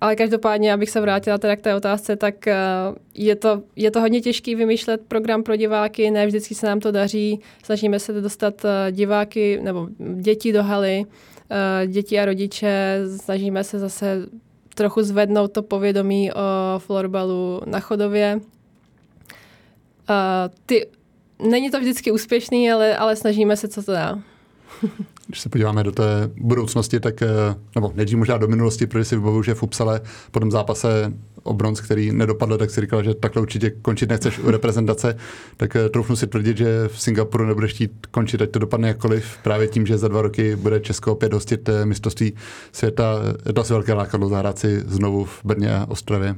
ale 0.00 0.16
každopádně, 0.16 0.72
abych 0.72 0.90
se 0.90 1.00
vrátila 1.00 1.38
teda 1.38 1.56
k 1.56 1.60
té 1.60 1.74
otázce, 1.74 2.16
tak 2.16 2.34
uh, 2.46 2.96
je, 3.14 3.36
to, 3.36 3.62
je 3.76 3.90
to 3.90 4.00
hodně 4.00 4.20
těžký 4.20 4.54
vymýšlet 4.54 5.00
program 5.08 5.42
pro 5.42 5.56
diváky, 5.56 6.10
ne 6.10 6.26
vždycky 6.26 6.54
se 6.54 6.66
nám 6.66 6.80
to 6.80 6.92
daří, 6.92 7.40
snažíme 7.62 7.98
se 7.98 8.20
dostat 8.20 8.64
uh, 8.64 8.70
diváky 8.90 9.60
nebo 9.62 9.88
děti 9.98 10.52
do 10.52 10.62
haly, 10.62 11.04
uh, 11.04 11.92
děti 11.92 12.20
a 12.20 12.24
rodiče, 12.24 12.98
snažíme 13.16 13.64
se 13.64 13.78
zase 13.78 14.26
trochu 14.74 15.02
zvednout 15.02 15.52
to 15.52 15.62
povědomí 15.62 16.32
o 16.32 16.78
florbalu 16.78 17.60
na 17.66 17.80
chodově. 17.80 18.40
Uh, 20.10 20.54
ty 20.66 20.86
není 21.48 21.70
to 21.70 21.80
vždycky 21.80 22.12
úspěšný, 22.12 22.72
ale, 22.72 22.96
ale 22.96 23.16
snažíme 23.16 23.56
se, 23.56 23.68
co 23.68 23.82
to 23.82 23.92
dá. 23.92 24.18
Když 25.26 25.40
se 25.40 25.48
podíváme 25.48 25.84
do 25.84 25.92
té 25.92 26.30
budoucnosti, 26.36 27.00
tak, 27.00 27.22
eh, 27.22 27.28
nebo 27.74 27.92
nejdřív 27.94 28.18
možná 28.18 28.38
do 28.38 28.48
minulosti, 28.48 28.86
protože 28.86 29.04
si 29.04 29.16
vybavuju, 29.16 29.42
že 29.42 29.54
v 29.54 29.62
Upsale 29.62 30.00
po 30.30 30.40
tom 30.40 30.50
zápase 30.50 31.12
o 31.42 31.54
bronz, 31.54 31.80
který 31.80 32.12
nedopadl, 32.12 32.58
tak 32.58 32.70
si 32.70 32.80
říkal, 32.80 33.02
že 33.02 33.14
takhle 33.14 33.42
určitě 33.42 33.70
končit 33.70 34.10
nechceš 34.10 34.38
u 34.38 34.50
reprezentace, 34.50 35.16
tak 35.56 35.76
eh, 35.76 35.88
troufnu 35.88 36.16
si 36.16 36.26
tvrdit, 36.26 36.56
že 36.56 36.88
v 36.88 37.00
Singapuru 37.00 37.46
nebudeš 37.46 37.72
chtít 37.72 38.06
končit, 38.10 38.42
ať 38.42 38.50
to 38.50 38.58
dopadne 38.58 38.88
jakkoliv, 38.88 39.38
právě 39.42 39.68
tím, 39.68 39.86
že 39.86 39.98
za 39.98 40.08
dva 40.08 40.22
roky 40.22 40.56
bude 40.56 40.80
Česko 40.80 41.12
opět 41.12 41.32
hostit 41.32 41.68
eh, 41.68 41.86
mistrovství 41.86 42.32
světa. 42.72 43.18
Je 43.46 43.52
to 43.52 43.60
asi 43.60 43.72
velké 43.72 43.92
lákadlo 43.92 44.28
zahrát 44.28 44.58
si 44.58 44.80
znovu 44.86 45.24
v 45.24 45.40
Brně 45.44 45.74
a 45.74 45.86
Ostravě. 45.88 46.36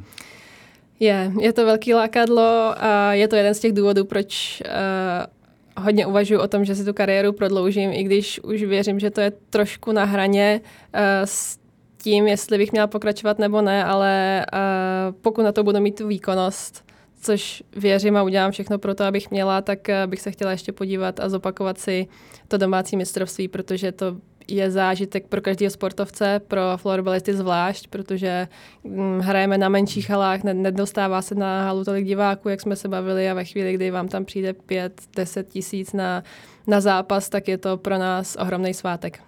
Je, 1.02 1.32
je 1.40 1.52
to 1.52 1.66
velký 1.66 1.94
lákadlo 1.94 2.74
a 2.76 3.12
je 3.12 3.28
to 3.28 3.36
jeden 3.36 3.54
z 3.54 3.60
těch 3.60 3.72
důvodů, 3.72 4.04
proč 4.04 4.62
uh, 4.66 5.84
hodně 5.84 6.06
uvažuji 6.06 6.38
o 6.38 6.48
tom, 6.48 6.64
že 6.64 6.74
si 6.74 6.84
tu 6.84 6.92
kariéru 6.92 7.32
prodloužím, 7.32 7.92
i 7.92 8.02
když 8.02 8.40
už 8.40 8.62
věřím, 8.62 9.00
že 9.00 9.10
to 9.10 9.20
je 9.20 9.32
trošku 9.50 9.92
na 9.92 10.04
hraně 10.04 10.60
uh, 10.62 11.00
s 11.24 11.58
tím, 12.02 12.26
jestli 12.26 12.58
bych 12.58 12.72
měla 12.72 12.86
pokračovat 12.86 13.38
nebo 13.38 13.62
ne, 13.62 13.84
ale 13.84 14.46
uh, 14.52 15.14
pokud 15.20 15.42
na 15.42 15.52
to 15.52 15.64
budu 15.64 15.80
mít 15.80 15.98
tu 15.98 16.06
výkonnost, 16.06 16.84
což 17.22 17.62
věřím 17.76 18.16
a 18.16 18.22
udělám 18.22 18.50
všechno 18.50 18.78
pro 18.78 18.94
to, 18.94 19.04
abych 19.04 19.30
měla, 19.30 19.60
tak 19.60 19.78
bych 20.06 20.20
se 20.20 20.30
chtěla 20.30 20.50
ještě 20.50 20.72
podívat 20.72 21.20
a 21.20 21.28
zopakovat 21.28 21.78
si 21.78 22.06
to 22.48 22.58
domácí 22.58 22.96
mistrovství, 22.96 23.48
protože 23.48 23.92
to 23.92 24.16
je 24.48 24.70
zážitek 24.70 25.26
pro 25.26 25.40
každého 25.40 25.70
sportovce, 25.70 26.40
pro 26.48 26.60
florbalisty 26.76 27.34
zvlášť, 27.34 27.86
protože 27.86 28.48
hm, 28.84 29.20
hrajeme 29.20 29.58
na 29.58 29.68
menších 29.68 30.10
halách, 30.10 30.42
nedostává 30.42 31.22
se 31.22 31.34
na 31.34 31.64
halu 31.64 31.84
tolik 31.84 32.06
diváků, 32.06 32.48
jak 32.48 32.60
jsme 32.60 32.76
se 32.76 32.88
bavili 32.88 33.30
a 33.30 33.34
ve 33.34 33.44
chvíli, 33.44 33.74
kdy 33.74 33.90
vám 33.90 34.08
tam 34.08 34.24
přijde 34.24 34.52
5-10 34.52 35.42
tisíc 35.42 35.92
na, 35.92 36.22
na 36.66 36.80
zápas, 36.80 37.28
tak 37.28 37.48
je 37.48 37.58
to 37.58 37.76
pro 37.76 37.98
nás 37.98 38.36
ohromný 38.36 38.74
svátek. 38.74 39.20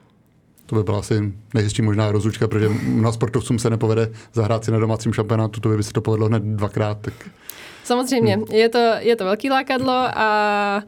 To 0.66 0.74
by 0.74 0.82
byla 0.82 0.98
asi 0.98 1.32
nejhezčí 1.54 1.82
možná 1.82 2.12
rozlučka, 2.12 2.48
protože 2.48 2.68
na 2.86 3.12
sportovcům 3.12 3.58
se 3.58 3.70
nepovede 3.70 4.10
zahrát 4.32 4.64
si 4.64 4.70
na 4.70 4.78
domácím 4.78 5.12
šampionátu, 5.12 5.60
to 5.60 5.68
by 5.68 5.82
se 5.82 5.92
to 5.92 6.00
povedlo 6.00 6.26
hned 6.26 6.42
dvakrát. 6.42 6.98
Tak... 7.00 7.14
Samozřejmě, 7.84 8.34
hmm. 8.34 8.44
je, 8.50 8.68
to, 8.68 8.78
je 8.98 9.16
to 9.16 9.24
velký 9.24 9.50
lákadlo 9.50 9.92
a 10.14 10.82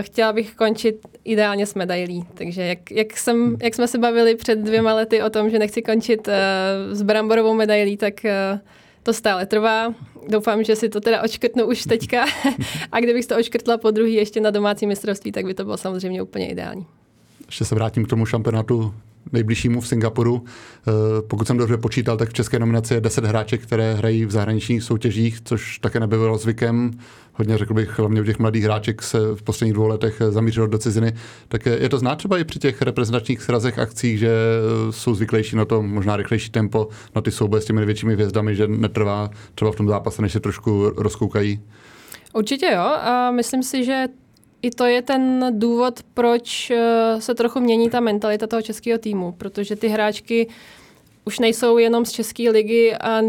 chtěla 0.00 0.32
bych 0.32 0.54
končit 0.54 0.96
ideálně 1.24 1.66
s 1.66 1.74
medailí. 1.74 2.24
Takže 2.34 2.62
jak, 2.62 2.90
jak, 2.90 3.16
jsem, 3.16 3.56
jak 3.62 3.74
jsme 3.74 3.88
se 3.88 3.98
bavili 3.98 4.36
před 4.36 4.58
dvěma 4.58 4.94
lety 4.94 5.22
o 5.22 5.30
tom, 5.30 5.50
že 5.50 5.58
nechci 5.58 5.82
končit 5.82 6.28
uh, 6.28 6.34
s 6.90 7.02
bramborovou 7.02 7.54
medailí, 7.54 7.96
tak 7.96 8.14
uh, 8.24 8.58
to 9.02 9.12
stále 9.12 9.46
trvá. 9.46 9.94
Doufám, 10.28 10.64
že 10.64 10.76
si 10.76 10.88
to 10.88 11.00
teda 11.00 11.22
očkrtnu 11.22 11.66
už 11.66 11.82
teďka. 11.82 12.24
a 12.92 13.00
kdybych 13.00 13.26
to 13.26 13.36
očkrtla 13.36 13.78
po 13.78 13.90
druhý 13.90 14.14
ještě 14.14 14.40
na 14.40 14.50
domácí 14.50 14.86
mistrovství, 14.86 15.32
tak 15.32 15.44
by 15.44 15.54
to 15.54 15.64
bylo 15.64 15.76
samozřejmě 15.76 16.22
úplně 16.22 16.48
ideální. 16.48 16.86
Ještě 17.46 17.64
se 17.64 17.74
vrátím 17.74 18.04
k 18.04 18.08
tomu 18.08 18.26
šampionátu 18.26 18.94
nejbližšímu 19.32 19.80
v 19.80 19.88
Singapuru. 19.88 20.44
Eh, 20.44 20.92
pokud 21.22 21.46
jsem 21.46 21.56
dobře 21.56 21.76
počítal, 21.76 22.16
tak 22.16 22.28
v 22.28 22.32
české 22.32 22.58
nominaci 22.58 22.94
je 22.94 23.00
10 23.00 23.24
hráček, 23.24 23.62
které 23.62 23.94
hrají 23.94 24.24
v 24.24 24.30
zahraničních 24.30 24.82
soutěžích, 24.82 25.40
což 25.44 25.78
také 25.78 26.00
nebylo 26.00 26.38
zvykem. 26.38 26.90
Hodně, 27.32 27.58
řekl 27.58 27.74
bych, 27.74 27.98
hlavně 27.98 28.20
u 28.20 28.24
těch 28.24 28.38
mladých 28.38 28.64
hráček 28.64 29.02
se 29.02 29.18
v 29.34 29.42
posledních 29.42 29.74
dvou 29.74 29.86
letech 29.86 30.22
zamířilo 30.28 30.66
do 30.66 30.78
ciziny. 30.78 31.12
Tak 31.48 31.66
je 31.66 31.88
to 31.88 31.98
znát 31.98 32.16
třeba 32.16 32.38
i 32.38 32.44
při 32.44 32.58
těch 32.58 32.82
reprezentačních 32.82 33.42
srazech 33.42 33.78
akcích, 33.78 34.18
že 34.18 34.30
jsou 34.90 35.14
zvyklejší 35.14 35.56
na 35.56 35.64
to 35.64 35.82
možná 35.82 36.16
rychlejší 36.16 36.50
tempo, 36.50 36.88
na 37.14 37.22
ty 37.22 37.30
souboje 37.30 37.62
s 37.62 37.64
těmi 37.64 37.86
většími 37.86 38.12
hvězdami, 38.12 38.56
že 38.56 38.68
netrvá 38.68 39.30
třeba 39.54 39.72
v 39.72 39.76
tom 39.76 39.88
zápase, 39.88 40.22
než 40.22 40.32
se 40.32 40.40
trošku 40.40 40.92
rozkoukají. 40.96 41.60
Určitě 42.34 42.66
jo 42.66 42.82
a 42.82 43.30
myslím 43.30 43.62
si, 43.62 43.84
že 43.84 44.06
i 44.64 44.70
to 44.70 44.84
je 44.84 45.02
ten 45.02 45.46
důvod, 45.50 46.00
proč 46.14 46.70
eh, 46.70 47.20
se 47.20 47.34
trochu 47.34 47.60
mění 47.60 47.90
ta 47.90 48.00
mentalita 48.00 48.46
toho 48.46 48.62
českého 48.62 48.98
týmu, 48.98 49.32
protože 49.32 49.76
ty 49.76 49.88
hráčky 49.88 50.48
už 51.24 51.38
nejsou 51.38 51.78
jenom 51.78 52.04
z 52.04 52.12
České 52.12 52.50
ligy 52.50 52.94
a 52.94 53.20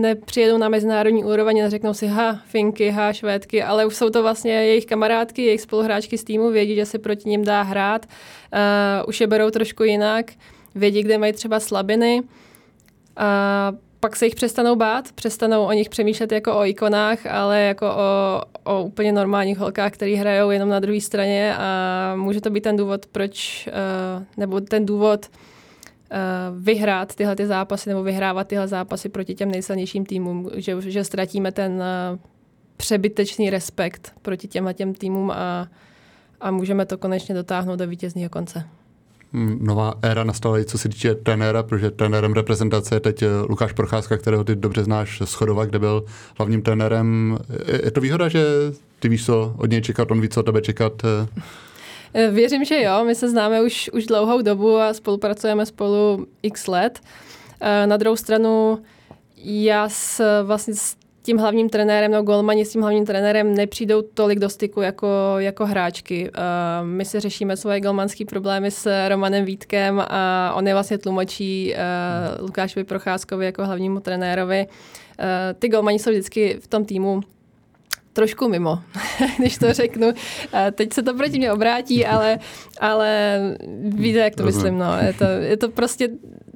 nepřijedou 0.00 0.58
na 0.58 0.68
mezinárodní 0.68 1.24
úroveň 1.24 1.60
a 1.60 1.62
neřeknou 1.62 1.94
si 1.94 2.06
ha, 2.06 2.40
Finky, 2.46 2.90
ha, 2.90 3.12
Švédky, 3.12 3.62
ale 3.62 3.86
už 3.86 3.96
jsou 3.96 4.10
to 4.10 4.22
vlastně 4.22 4.52
jejich 4.52 4.86
kamarádky, 4.86 5.42
jejich 5.42 5.60
spoluhráčky 5.60 6.18
z 6.18 6.24
týmu, 6.24 6.50
vědí, 6.50 6.74
že 6.74 6.86
se 6.86 6.98
proti 6.98 7.28
ním 7.28 7.44
dá 7.44 7.62
hrát, 7.62 8.06
uh, 8.06 9.08
už 9.08 9.20
je 9.20 9.26
berou 9.26 9.50
trošku 9.50 9.84
jinak, 9.84 10.32
vědí, 10.74 11.02
kde 11.02 11.18
mají 11.18 11.32
třeba 11.32 11.60
slabiny. 11.60 12.22
A 13.16 13.72
pak 14.00 14.16
se 14.16 14.24
jich 14.24 14.34
přestanou 14.34 14.76
bát, 14.76 15.12
přestanou 15.12 15.64
o 15.64 15.72
nich 15.72 15.88
přemýšlet 15.88 16.32
jako 16.32 16.58
o 16.58 16.64
ikonách, 16.64 17.26
ale 17.26 17.60
jako 17.60 17.86
o, 17.86 18.42
o 18.64 18.82
úplně 18.82 19.12
normálních 19.12 19.58
holkách, 19.58 19.92
které 19.92 20.16
hrajou 20.16 20.50
jenom 20.50 20.68
na 20.68 20.80
druhé 20.80 21.00
straně 21.00 21.56
a 21.56 22.12
může 22.16 22.40
to 22.40 22.50
být 22.50 22.60
ten 22.60 22.76
důvod, 22.76 23.06
proč, 23.06 23.68
uh, 23.68 24.22
nebo 24.36 24.60
ten 24.60 24.86
důvod 24.86 25.26
uh, 25.30 26.64
vyhrát 26.64 27.14
tyhle 27.14 27.36
ty 27.36 27.46
zápasy 27.46 27.88
nebo 27.88 28.02
vyhrávat 28.02 28.48
tyhle 28.48 28.68
zápasy 28.68 29.08
proti 29.08 29.34
těm 29.34 29.50
nejsilnějším 29.50 30.06
týmům, 30.06 30.50
že, 30.54 30.76
že 30.80 31.04
ztratíme 31.04 31.52
ten 31.52 31.72
uh, 31.72 32.18
přebytečný 32.76 33.50
respekt 33.50 34.12
proti 34.22 34.48
těmhle 34.48 34.74
těm 34.74 34.94
týmům 34.94 35.30
a, 35.30 35.68
a 36.40 36.50
můžeme 36.50 36.86
to 36.86 36.98
konečně 36.98 37.34
dotáhnout 37.34 37.76
do 37.76 37.86
vítězního 37.86 38.30
konce. 38.30 38.64
Nová 39.60 39.94
éra 40.02 40.24
nastala 40.24 40.58
i 40.58 40.64
co 40.64 40.78
se 40.78 40.88
týče 40.88 41.14
trenéra, 41.14 41.62
protože 41.62 41.90
trenérem 41.90 42.32
reprezentace 42.32 42.94
je 42.94 43.00
teď 43.00 43.22
eh, 43.22 43.28
Lukáš 43.48 43.72
Procházka, 43.72 44.16
kterého 44.16 44.44
ty 44.44 44.56
dobře 44.56 44.84
znáš 44.84 45.22
z 45.24 45.34
Chodova, 45.34 45.64
kde 45.64 45.78
byl 45.78 46.04
hlavním 46.36 46.62
trenérem. 46.62 47.38
Je 47.84 47.90
to 47.90 48.00
výhoda, 48.00 48.28
že 48.28 48.44
ty 48.98 49.08
víš, 49.08 49.26
co 49.26 49.54
od 49.58 49.70
něj 49.70 49.82
čekat, 49.82 50.10
on 50.10 50.20
ví, 50.20 50.28
co 50.28 50.42
tebe 50.42 50.60
čekat? 50.62 50.92
Eh? 51.04 51.42
Eh, 52.14 52.30
věřím, 52.30 52.64
že 52.64 52.82
jo. 52.82 53.04
My 53.04 53.14
se 53.14 53.30
známe 53.30 53.62
už, 53.62 53.90
už 53.92 54.06
dlouhou 54.06 54.42
dobu 54.42 54.78
a 54.78 54.94
spolupracujeme 54.94 55.66
spolu 55.66 56.26
x 56.42 56.66
let. 56.66 57.00
Na 57.86 57.96
druhou 57.96 58.16
stranu 58.16 58.78
já 59.44 59.88
s, 59.88 60.42
vlastně 60.42 60.74
s 60.74 60.96
tím 61.26 61.38
hlavním 61.38 61.68
trenérem, 61.68 62.12
no 62.12 62.22
golmani 62.22 62.64
s 62.64 62.72
tím 62.72 62.80
hlavním 62.80 63.06
trenérem 63.06 63.54
nepřijdou 63.54 64.02
tolik 64.02 64.38
do 64.38 64.48
styku 64.48 64.80
jako, 64.80 65.08
jako 65.38 65.66
hráčky. 65.66 66.30
Uh, 66.30 66.86
my 66.86 67.04
si 67.04 67.20
řešíme 67.20 67.56
svoje 67.56 67.80
golmanské 67.80 68.24
problémy 68.24 68.70
s 68.70 69.08
Romanem 69.08 69.44
Vítkem 69.44 70.02
a 70.08 70.52
on 70.54 70.68
je 70.68 70.74
vlastně 70.74 70.98
tlumočí 70.98 71.74
uh, 71.74 72.46
Lukášovi 72.46 72.84
Procházkovi 72.84 73.44
jako 73.44 73.66
hlavnímu 73.66 74.00
trenérovi. 74.00 74.66
Uh, 74.66 75.24
ty 75.58 75.68
golmani 75.68 75.98
jsou 75.98 76.10
vždycky 76.10 76.56
v 76.60 76.66
tom 76.66 76.84
týmu 76.84 77.20
trošku 78.12 78.48
mimo, 78.48 78.78
když 79.38 79.58
to 79.58 79.72
řeknu. 79.72 80.12
Teď 80.72 80.92
se 80.92 81.02
to 81.02 81.14
proti 81.14 81.38
mě 81.38 81.52
obrátí, 81.52 82.06
ale, 82.06 82.38
ale 82.80 83.40
víte, 83.78 84.18
jak 84.18 84.36
to 84.36 84.42
myslím. 84.42 84.78
No. 84.78 84.98
Je, 85.06 85.12
to, 85.12 85.24
je 85.24 85.56
to 85.56 85.68
prostě 85.68 86.08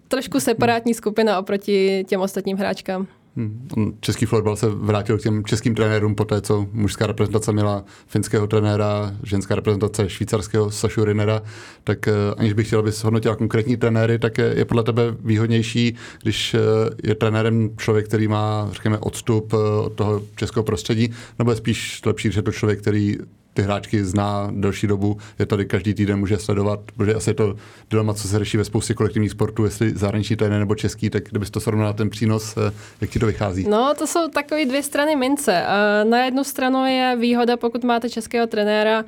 trošku 0.08 0.40
separátní 0.40 0.94
skupina 0.94 1.38
oproti 1.38 2.04
těm 2.08 2.20
ostatním 2.20 2.56
hráčkám. 2.56 3.06
Hmm. 3.36 3.68
Český 4.00 4.26
florbal 4.26 4.56
se 4.56 4.68
vrátil 4.68 5.18
k 5.18 5.22
těm 5.22 5.44
českým 5.44 5.74
trenérům 5.74 6.14
po 6.14 6.24
té, 6.24 6.40
co 6.40 6.66
mužská 6.72 7.06
reprezentace 7.06 7.52
měla 7.52 7.84
finského 8.06 8.46
trenéra, 8.46 9.12
ženská 9.22 9.54
reprezentace 9.54 10.08
švýcarského 10.08 10.70
Sašu 10.70 11.04
Rinera, 11.04 11.42
tak 11.84 12.08
eh, 12.08 12.12
aniž 12.36 12.52
bych 12.52 12.66
chtěl, 12.66 12.78
aby 12.78 12.92
se 12.92 13.06
hodnotila 13.06 13.36
konkrétní 13.36 13.76
trenéry, 13.76 14.18
tak 14.18 14.38
je 14.38 14.64
podle 14.64 14.82
tebe 14.82 15.02
výhodnější, 15.24 15.96
když 16.22 16.54
eh, 16.54 16.58
je 17.04 17.14
trenérem 17.14 17.70
člověk, 17.76 18.06
který 18.06 18.28
má, 18.28 18.68
řekněme, 18.72 18.98
odstup 18.98 19.52
eh, 19.52 19.56
od 19.56 19.92
toho 19.92 20.22
českého 20.36 20.64
prostředí, 20.64 21.10
nebo 21.38 21.50
je 21.50 21.56
spíš 21.56 22.00
lepší, 22.06 22.32
že 22.32 22.42
to 22.42 22.52
člověk, 22.52 22.80
který 22.80 23.18
ty 23.54 23.62
hráčky 23.62 24.04
zná 24.04 24.48
delší 24.54 24.86
dobu, 24.86 25.16
je 25.38 25.46
tady 25.46 25.66
každý 25.66 25.94
týden 25.94 26.18
může 26.18 26.38
sledovat, 26.38 26.80
protože 26.96 27.14
asi 27.14 27.30
je 27.30 27.34
to 27.34 27.56
dilema, 27.90 28.14
co 28.14 28.28
se 28.28 28.38
řeší 28.38 28.56
ve 28.56 28.64
spoustě 28.64 28.94
kolektivních 28.94 29.30
sportů, 29.30 29.64
jestli 29.64 29.90
zahraniční 29.90 30.36
trenér 30.36 30.58
nebo 30.58 30.74
český, 30.74 31.10
tak 31.10 31.24
kdybys 31.30 31.50
to 31.50 31.60
srovnal 31.60 31.94
ten 31.94 32.10
přínos, 32.10 32.56
eh, 32.56 32.72
jak 33.00 33.10
ti 33.10 33.18
to 33.18 33.26
vychází? 33.26 33.66
No, 33.68 33.94
to 33.98 34.06
jsou 34.06 34.28
takové 34.28 34.64
dvě 34.64 34.82
strany 34.82 35.16
mince. 35.16 35.64
Na 36.04 36.24
jednu 36.24 36.44
stranu 36.44 36.86
je 36.86 37.16
výhoda, 37.20 37.56
pokud 37.56 37.84
máte 37.84 38.10
českého 38.10 38.46
trenéra, 38.46 39.04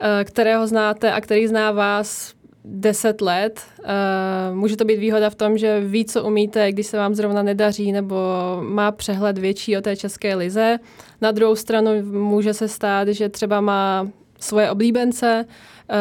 eh, 0.00 0.24
kterého 0.24 0.66
znáte 0.66 1.12
a 1.12 1.20
který 1.20 1.46
zná 1.46 1.70
vás 1.72 2.35
10 2.68 3.20
let. 3.20 3.62
Uh, 3.78 4.56
může 4.56 4.76
to 4.76 4.84
být 4.84 4.98
výhoda 4.98 5.30
v 5.30 5.34
tom, 5.34 5.58
že 5.58 5.80
ví, 5.80 6.04
co 6.04 6.24
umíte, 6.24 6.72
když 6.72 6.86
se 6.86 6.98
vám 6.98 7.14
zrovna 7.14 7.42
nedaří, 7.42 7.92
nebo 7.92 8.16
má 8.62 8.92
přehled 8.92 9.38
větší 9.38 9.76
o 9.76 9.80
té 9.80 9.96
české 9.96 10.34
lize. 10.34 10.78
Na 11.20 11.30
druhou 11.30 11.56
stranu 11.56 11.90
může 12.02 12.54
se 12.54 12.68
stát, 12.68 13.08
že 13.08 13.28
třeba 13.28 13.60
má 13.60 14.08
svoje 14.40 14.70
oblíbence, 14.70 15.44
uh, 15.46 15.96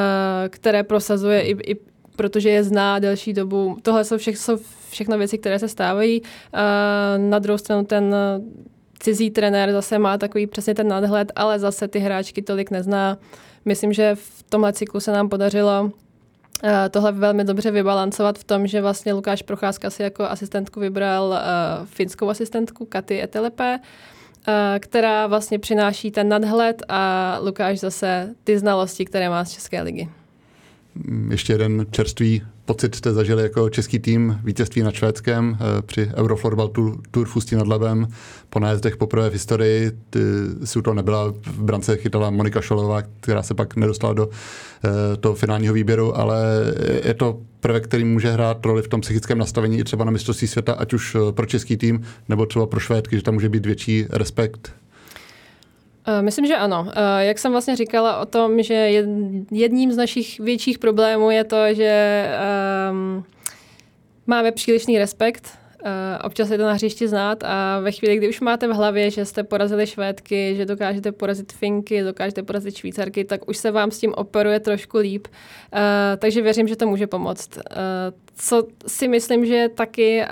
které 0.50 0.84
prosazuje 0.84 1.42
i, 1.42 1.72
i 1.72 1.76
protože 2.16 2.50
je 2.50 2.64
zná 2.64 3.00
delší 3.00 3.34
dobu. 3.34 3.78
Tohle 3.82 4.04
jsou, 4.04 4.18
vše, 4.18 4.32
jsou 4.32 4.58
všechno 4.90 5.18
věci, 5.18 5.38
které 5.38 5.60
se 5.60 5.68
stávají. 5.68 6.22
Uh, 6.22 6.28
na 7.30 7.40
druhou 7.40 7.58
stranu 7.58 7.86
ten 7.86 8.16
cizí 9.00 9.32
trenér 9.32 9.72
zase 9.72 10.00
má 10.00 10.18
takový 10.18 10.48
přesně 10.48 10.76
ten 10.76 10.88
nadhled, 10.88 11.32
ale 11.36 11.60
zase 11.60 11.88
ty 11.88 12.00
hráčky 12.00 12.42
tolik 12.42 12.72
nezná. 12.72 13.18
Myslím, 13.66 13.94
že 13.94 14.16
v 14.16 14.44
tomhle 14.50 14.74
cyklu 14.74 15.00
se 15.00 15.12
nám 15.12 15.30
podařilo 15.30 15.92
Eh, 15.92 16.05
tohle 16.90 17.12
velmi 17.12 17.44
dobře 17.44 17.72
vybalancovat 17.72 18.40
v 18.40 18.44
tom, 18.44 18.68
že 18.68 18.82
vlastně 18.82 19.14
Lukáš 19.14 19.42
Procházka 19.42 19.90
si 19.90 20.04
jako 20.04 20.24
asistentku 20.24 20.80
vybral 20.80 21.28
uh, 21.30 21.86
finskou 21.86 22.30
asistentku 22.30 22.86
Katy 22.86 23.24
Etelepe 23.24 23.80
která 24.80 25.28
vlastně 25.28 25.60
přináší 25.60 26.12
ten 26.12 26.30
nadhled 26.30 26.84
a 26.90 27.38
Lukáš 27.42 27.80
zase 27.80 28.36
ty 28.44 28.60
znalosti, 28.60 29.06
které 29.06 29.30
má 29.30 29.46
z 29.46 29.52
České 29.52 29.82
ligy. 29.82 30.10
Mm, 30.96 31.32
ještě 31.32 31.54
jeden 31.54 31.86
čerstvý 31.92 32.44
pocit 32.66 32.96
jste 32.96 33.14
zažili 33.14 33.44
jako 33.44 33.70
český 33.70 34.00
tým 34.00 34.40
vítězství 34.44 34.82
nad 34.82 34.94
Švédskem 34.94 35.58
eh, 35.60 35.82
při 35.82 36.12
Euroflorbal 36.16 36.68
Tour, 36.68 36.98
Tour 37.12 37.28
Fustí 37.28 37.56
nad 37.56 37.68
Labem. 37.68 38.08
Po 38.50 38.60
nájezdech 38.60 38.98
poprvé 38.98 39.30
v 39.30 39.34
historii 39.34 39.92
ty, 40.10 40.20
si 40.64 40.82
to 40.82 40.94
nebyla, 40.94 41.34
v 41.42 41.64
brance 41.64 41.98
chytala 41.98 42.30
Monika 42.30 42.62
Šolová, 42.62 43.02
která 43.20 43.44
se 43.44 43.54
pak 43.54 43.76
nedostala 43.76 44.14
do 44.14 44.30
eh, 44.30 45.18
toho 45.18 45.36
finálního 45.36 45.74
výběru, 45.74 46.18
ale 46.18 46.46
je 47.04 47.14
to 47.14 47.40
prvek, 47.60 47.84
který 47.84 48.04
může 48.04 48.32
hrát 48.32 48.66
roli 48.66 48.82
v 48.82 48.88
tom 48.88 49.02
psychickém 49.02 49.38
nastavení 49.38 49.80
i 49.80 49.84
třeba 49.84 50.06
na 50.06 50.12
mistrovství 50.12 50.48
světa, 50.48 50.74
ať 50.74 50.94
už 50.94 51.16
eh, 51.16 51.32
pro 51.32 51.46
český 51.46 51.78
tým, 51.78 52.02
nebo 52.30 52.46
třeba 52.46 52.66
pro 52.66 52.80
Švédky, 52.80 53.16
že 53.16 53.24
tam 53.24 53.34
může 53.34 53.50
být 53.50 53.66
větší 53.66 54.06
respekt 54.10 54.74
myslím, 56.22 56.46
že 56.46 56.56
ano. 56.56 56.88
Eh, 56.90 57.26
jak 57.26 57.40
jsem 57.40 57.52
vlastně 57.52 57.76
říkala 57.76 58.20
o 58.20 58.26
tom, 58.26 58.64
že 58.64 58.74
jedním 59.52 59.92
z 59.92 59.98
našich 59.98 60.40
větších 60.40 60.80
problémů 60.80 61.32
je 61.32 61.44
to, 61.44 61.74
že 61.74 62.26
um, 62.92 63.26
máme 64.28 64.52
přílišný 64.52 64.98
respekt. 64.98 65.50
Uh, 65.86 65.92
občas 66.24 66.50
je 66.50 66.58
to 66.58 66.64
na 66.64 66.74
hřišti 66.74 67.08
znát 67.08 67.44
a 67.44 67.80
ve 67.80 67.92
chvíli, 67.92 68.18
kdy 68.18 68.30
už 68.30 68.42
máte 68.42 68.68
v 68.68 68.72
hlavě, 68.72 69.12
že 69.12 69.26
jste 69.26 69.44
porazili 69.44 69.88
Švédky, 69.88 70.56
že 70.56 70.66
dokážete 70.66 71.12
porazit 71.12 71.54
Finky, 71.54 72.04
dokážete 72.04 72.44
porazit 72.44 72.78
Švýcarky, 72.78 73.26
tak 73.26 73.50
už 73.50 73.58
se 73.58 73.72
vám 73.72 73.92
s 73.92 74.00
tím 74.00 74.14
operuje 74.14 74.60
trošku 74.60 74.98
líp. 74.98 75.28
Takže 76.18 76.42
věřím, 76.42 76.68
že 76.68 76.76
to 76.76 76.88
může 76.88 77.08
pomoct. 77.08 77.60
Co 78.36 78.68
si 78.88 79.08
myslím, 79.08 79.46
že 79.46 79.56
je 79.56 79.70
taky 79.70 80.24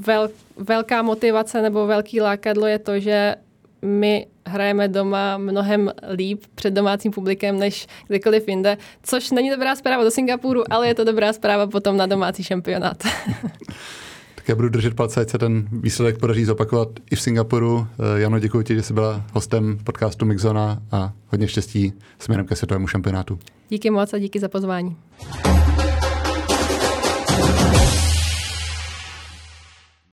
vel, 0.00 0.28
velká 0.56 1.02
motivace 1.02 1.62
nebo 1.62 1.86
velký 1.86 2.20
lákadlo 2.20 2.66
je 2.66 2.78
to, 2.78 3.00
že 3.00 3.34
my 3.82 4.26
hrajeme 4.46 4.88
doma 4.88 5.38
mnohem 5.38 5.92
líp 6.14 6.44
před 6.54 6.74
domácím 6.74 7.12
publikem 7.12 7.58
než 7.58 7.86
kdekoliv 8.06 8.48
jinde, 8.48 8.78
což 9.02 9.30
není 9.30 9.50
dobrá 9.50 9.76
zpráva 9.76 10.04
do 10.04 10.10
Singapuru, 10.10 10.72
ale 10.72 10.88
je 10.88 10.94
to 10.94 11.04
dobrá 11.04 11.32
zpráva 11.32 11.66
potom 11.66 11.96
na 11.96 12.06
domácí 12.06 12.42
šampionát. 12.42 12.96
tak 14.34 14.48
já 14.48 14.54
budu 14.54 14.68
držet 14.68 14.94
palce, 14.94 15.20
ať 15.20 15.30
se 15.30 15.38
ten 15.38 15.68
výsledek 15.72 16.18
podaří 16.18 16.44
zopakovat 16.44 16.88
i 17.10 17.16
v 17.16 17.20
Singapuru. 17.20 17.86
Eh, 18.16 18.20
Jano, 18.20 18.38
děkuji 18.38 18.62
ti, 18.62 18.74
že 18.74 18.82
jsi 18.82 18.94
byla 18.94 19.24
hostem 19.32 19.78
podcastu 19.84 20.26
Mixona 20.26 20.82
a 20.92 21.12
hodně 21.26 21.48
štěstí 21.48 21.92
směrem 22.18 22.46
ke 22.46 22.56
světovému 22.56 22.86
šampionátu. 22.86 23.38
Díky 23.68 23.90
moc 23.90 24.12
a 24.12 24.18
díky 24.18 24.40
za 24.40 24.48
pozvání. 24.48 24.96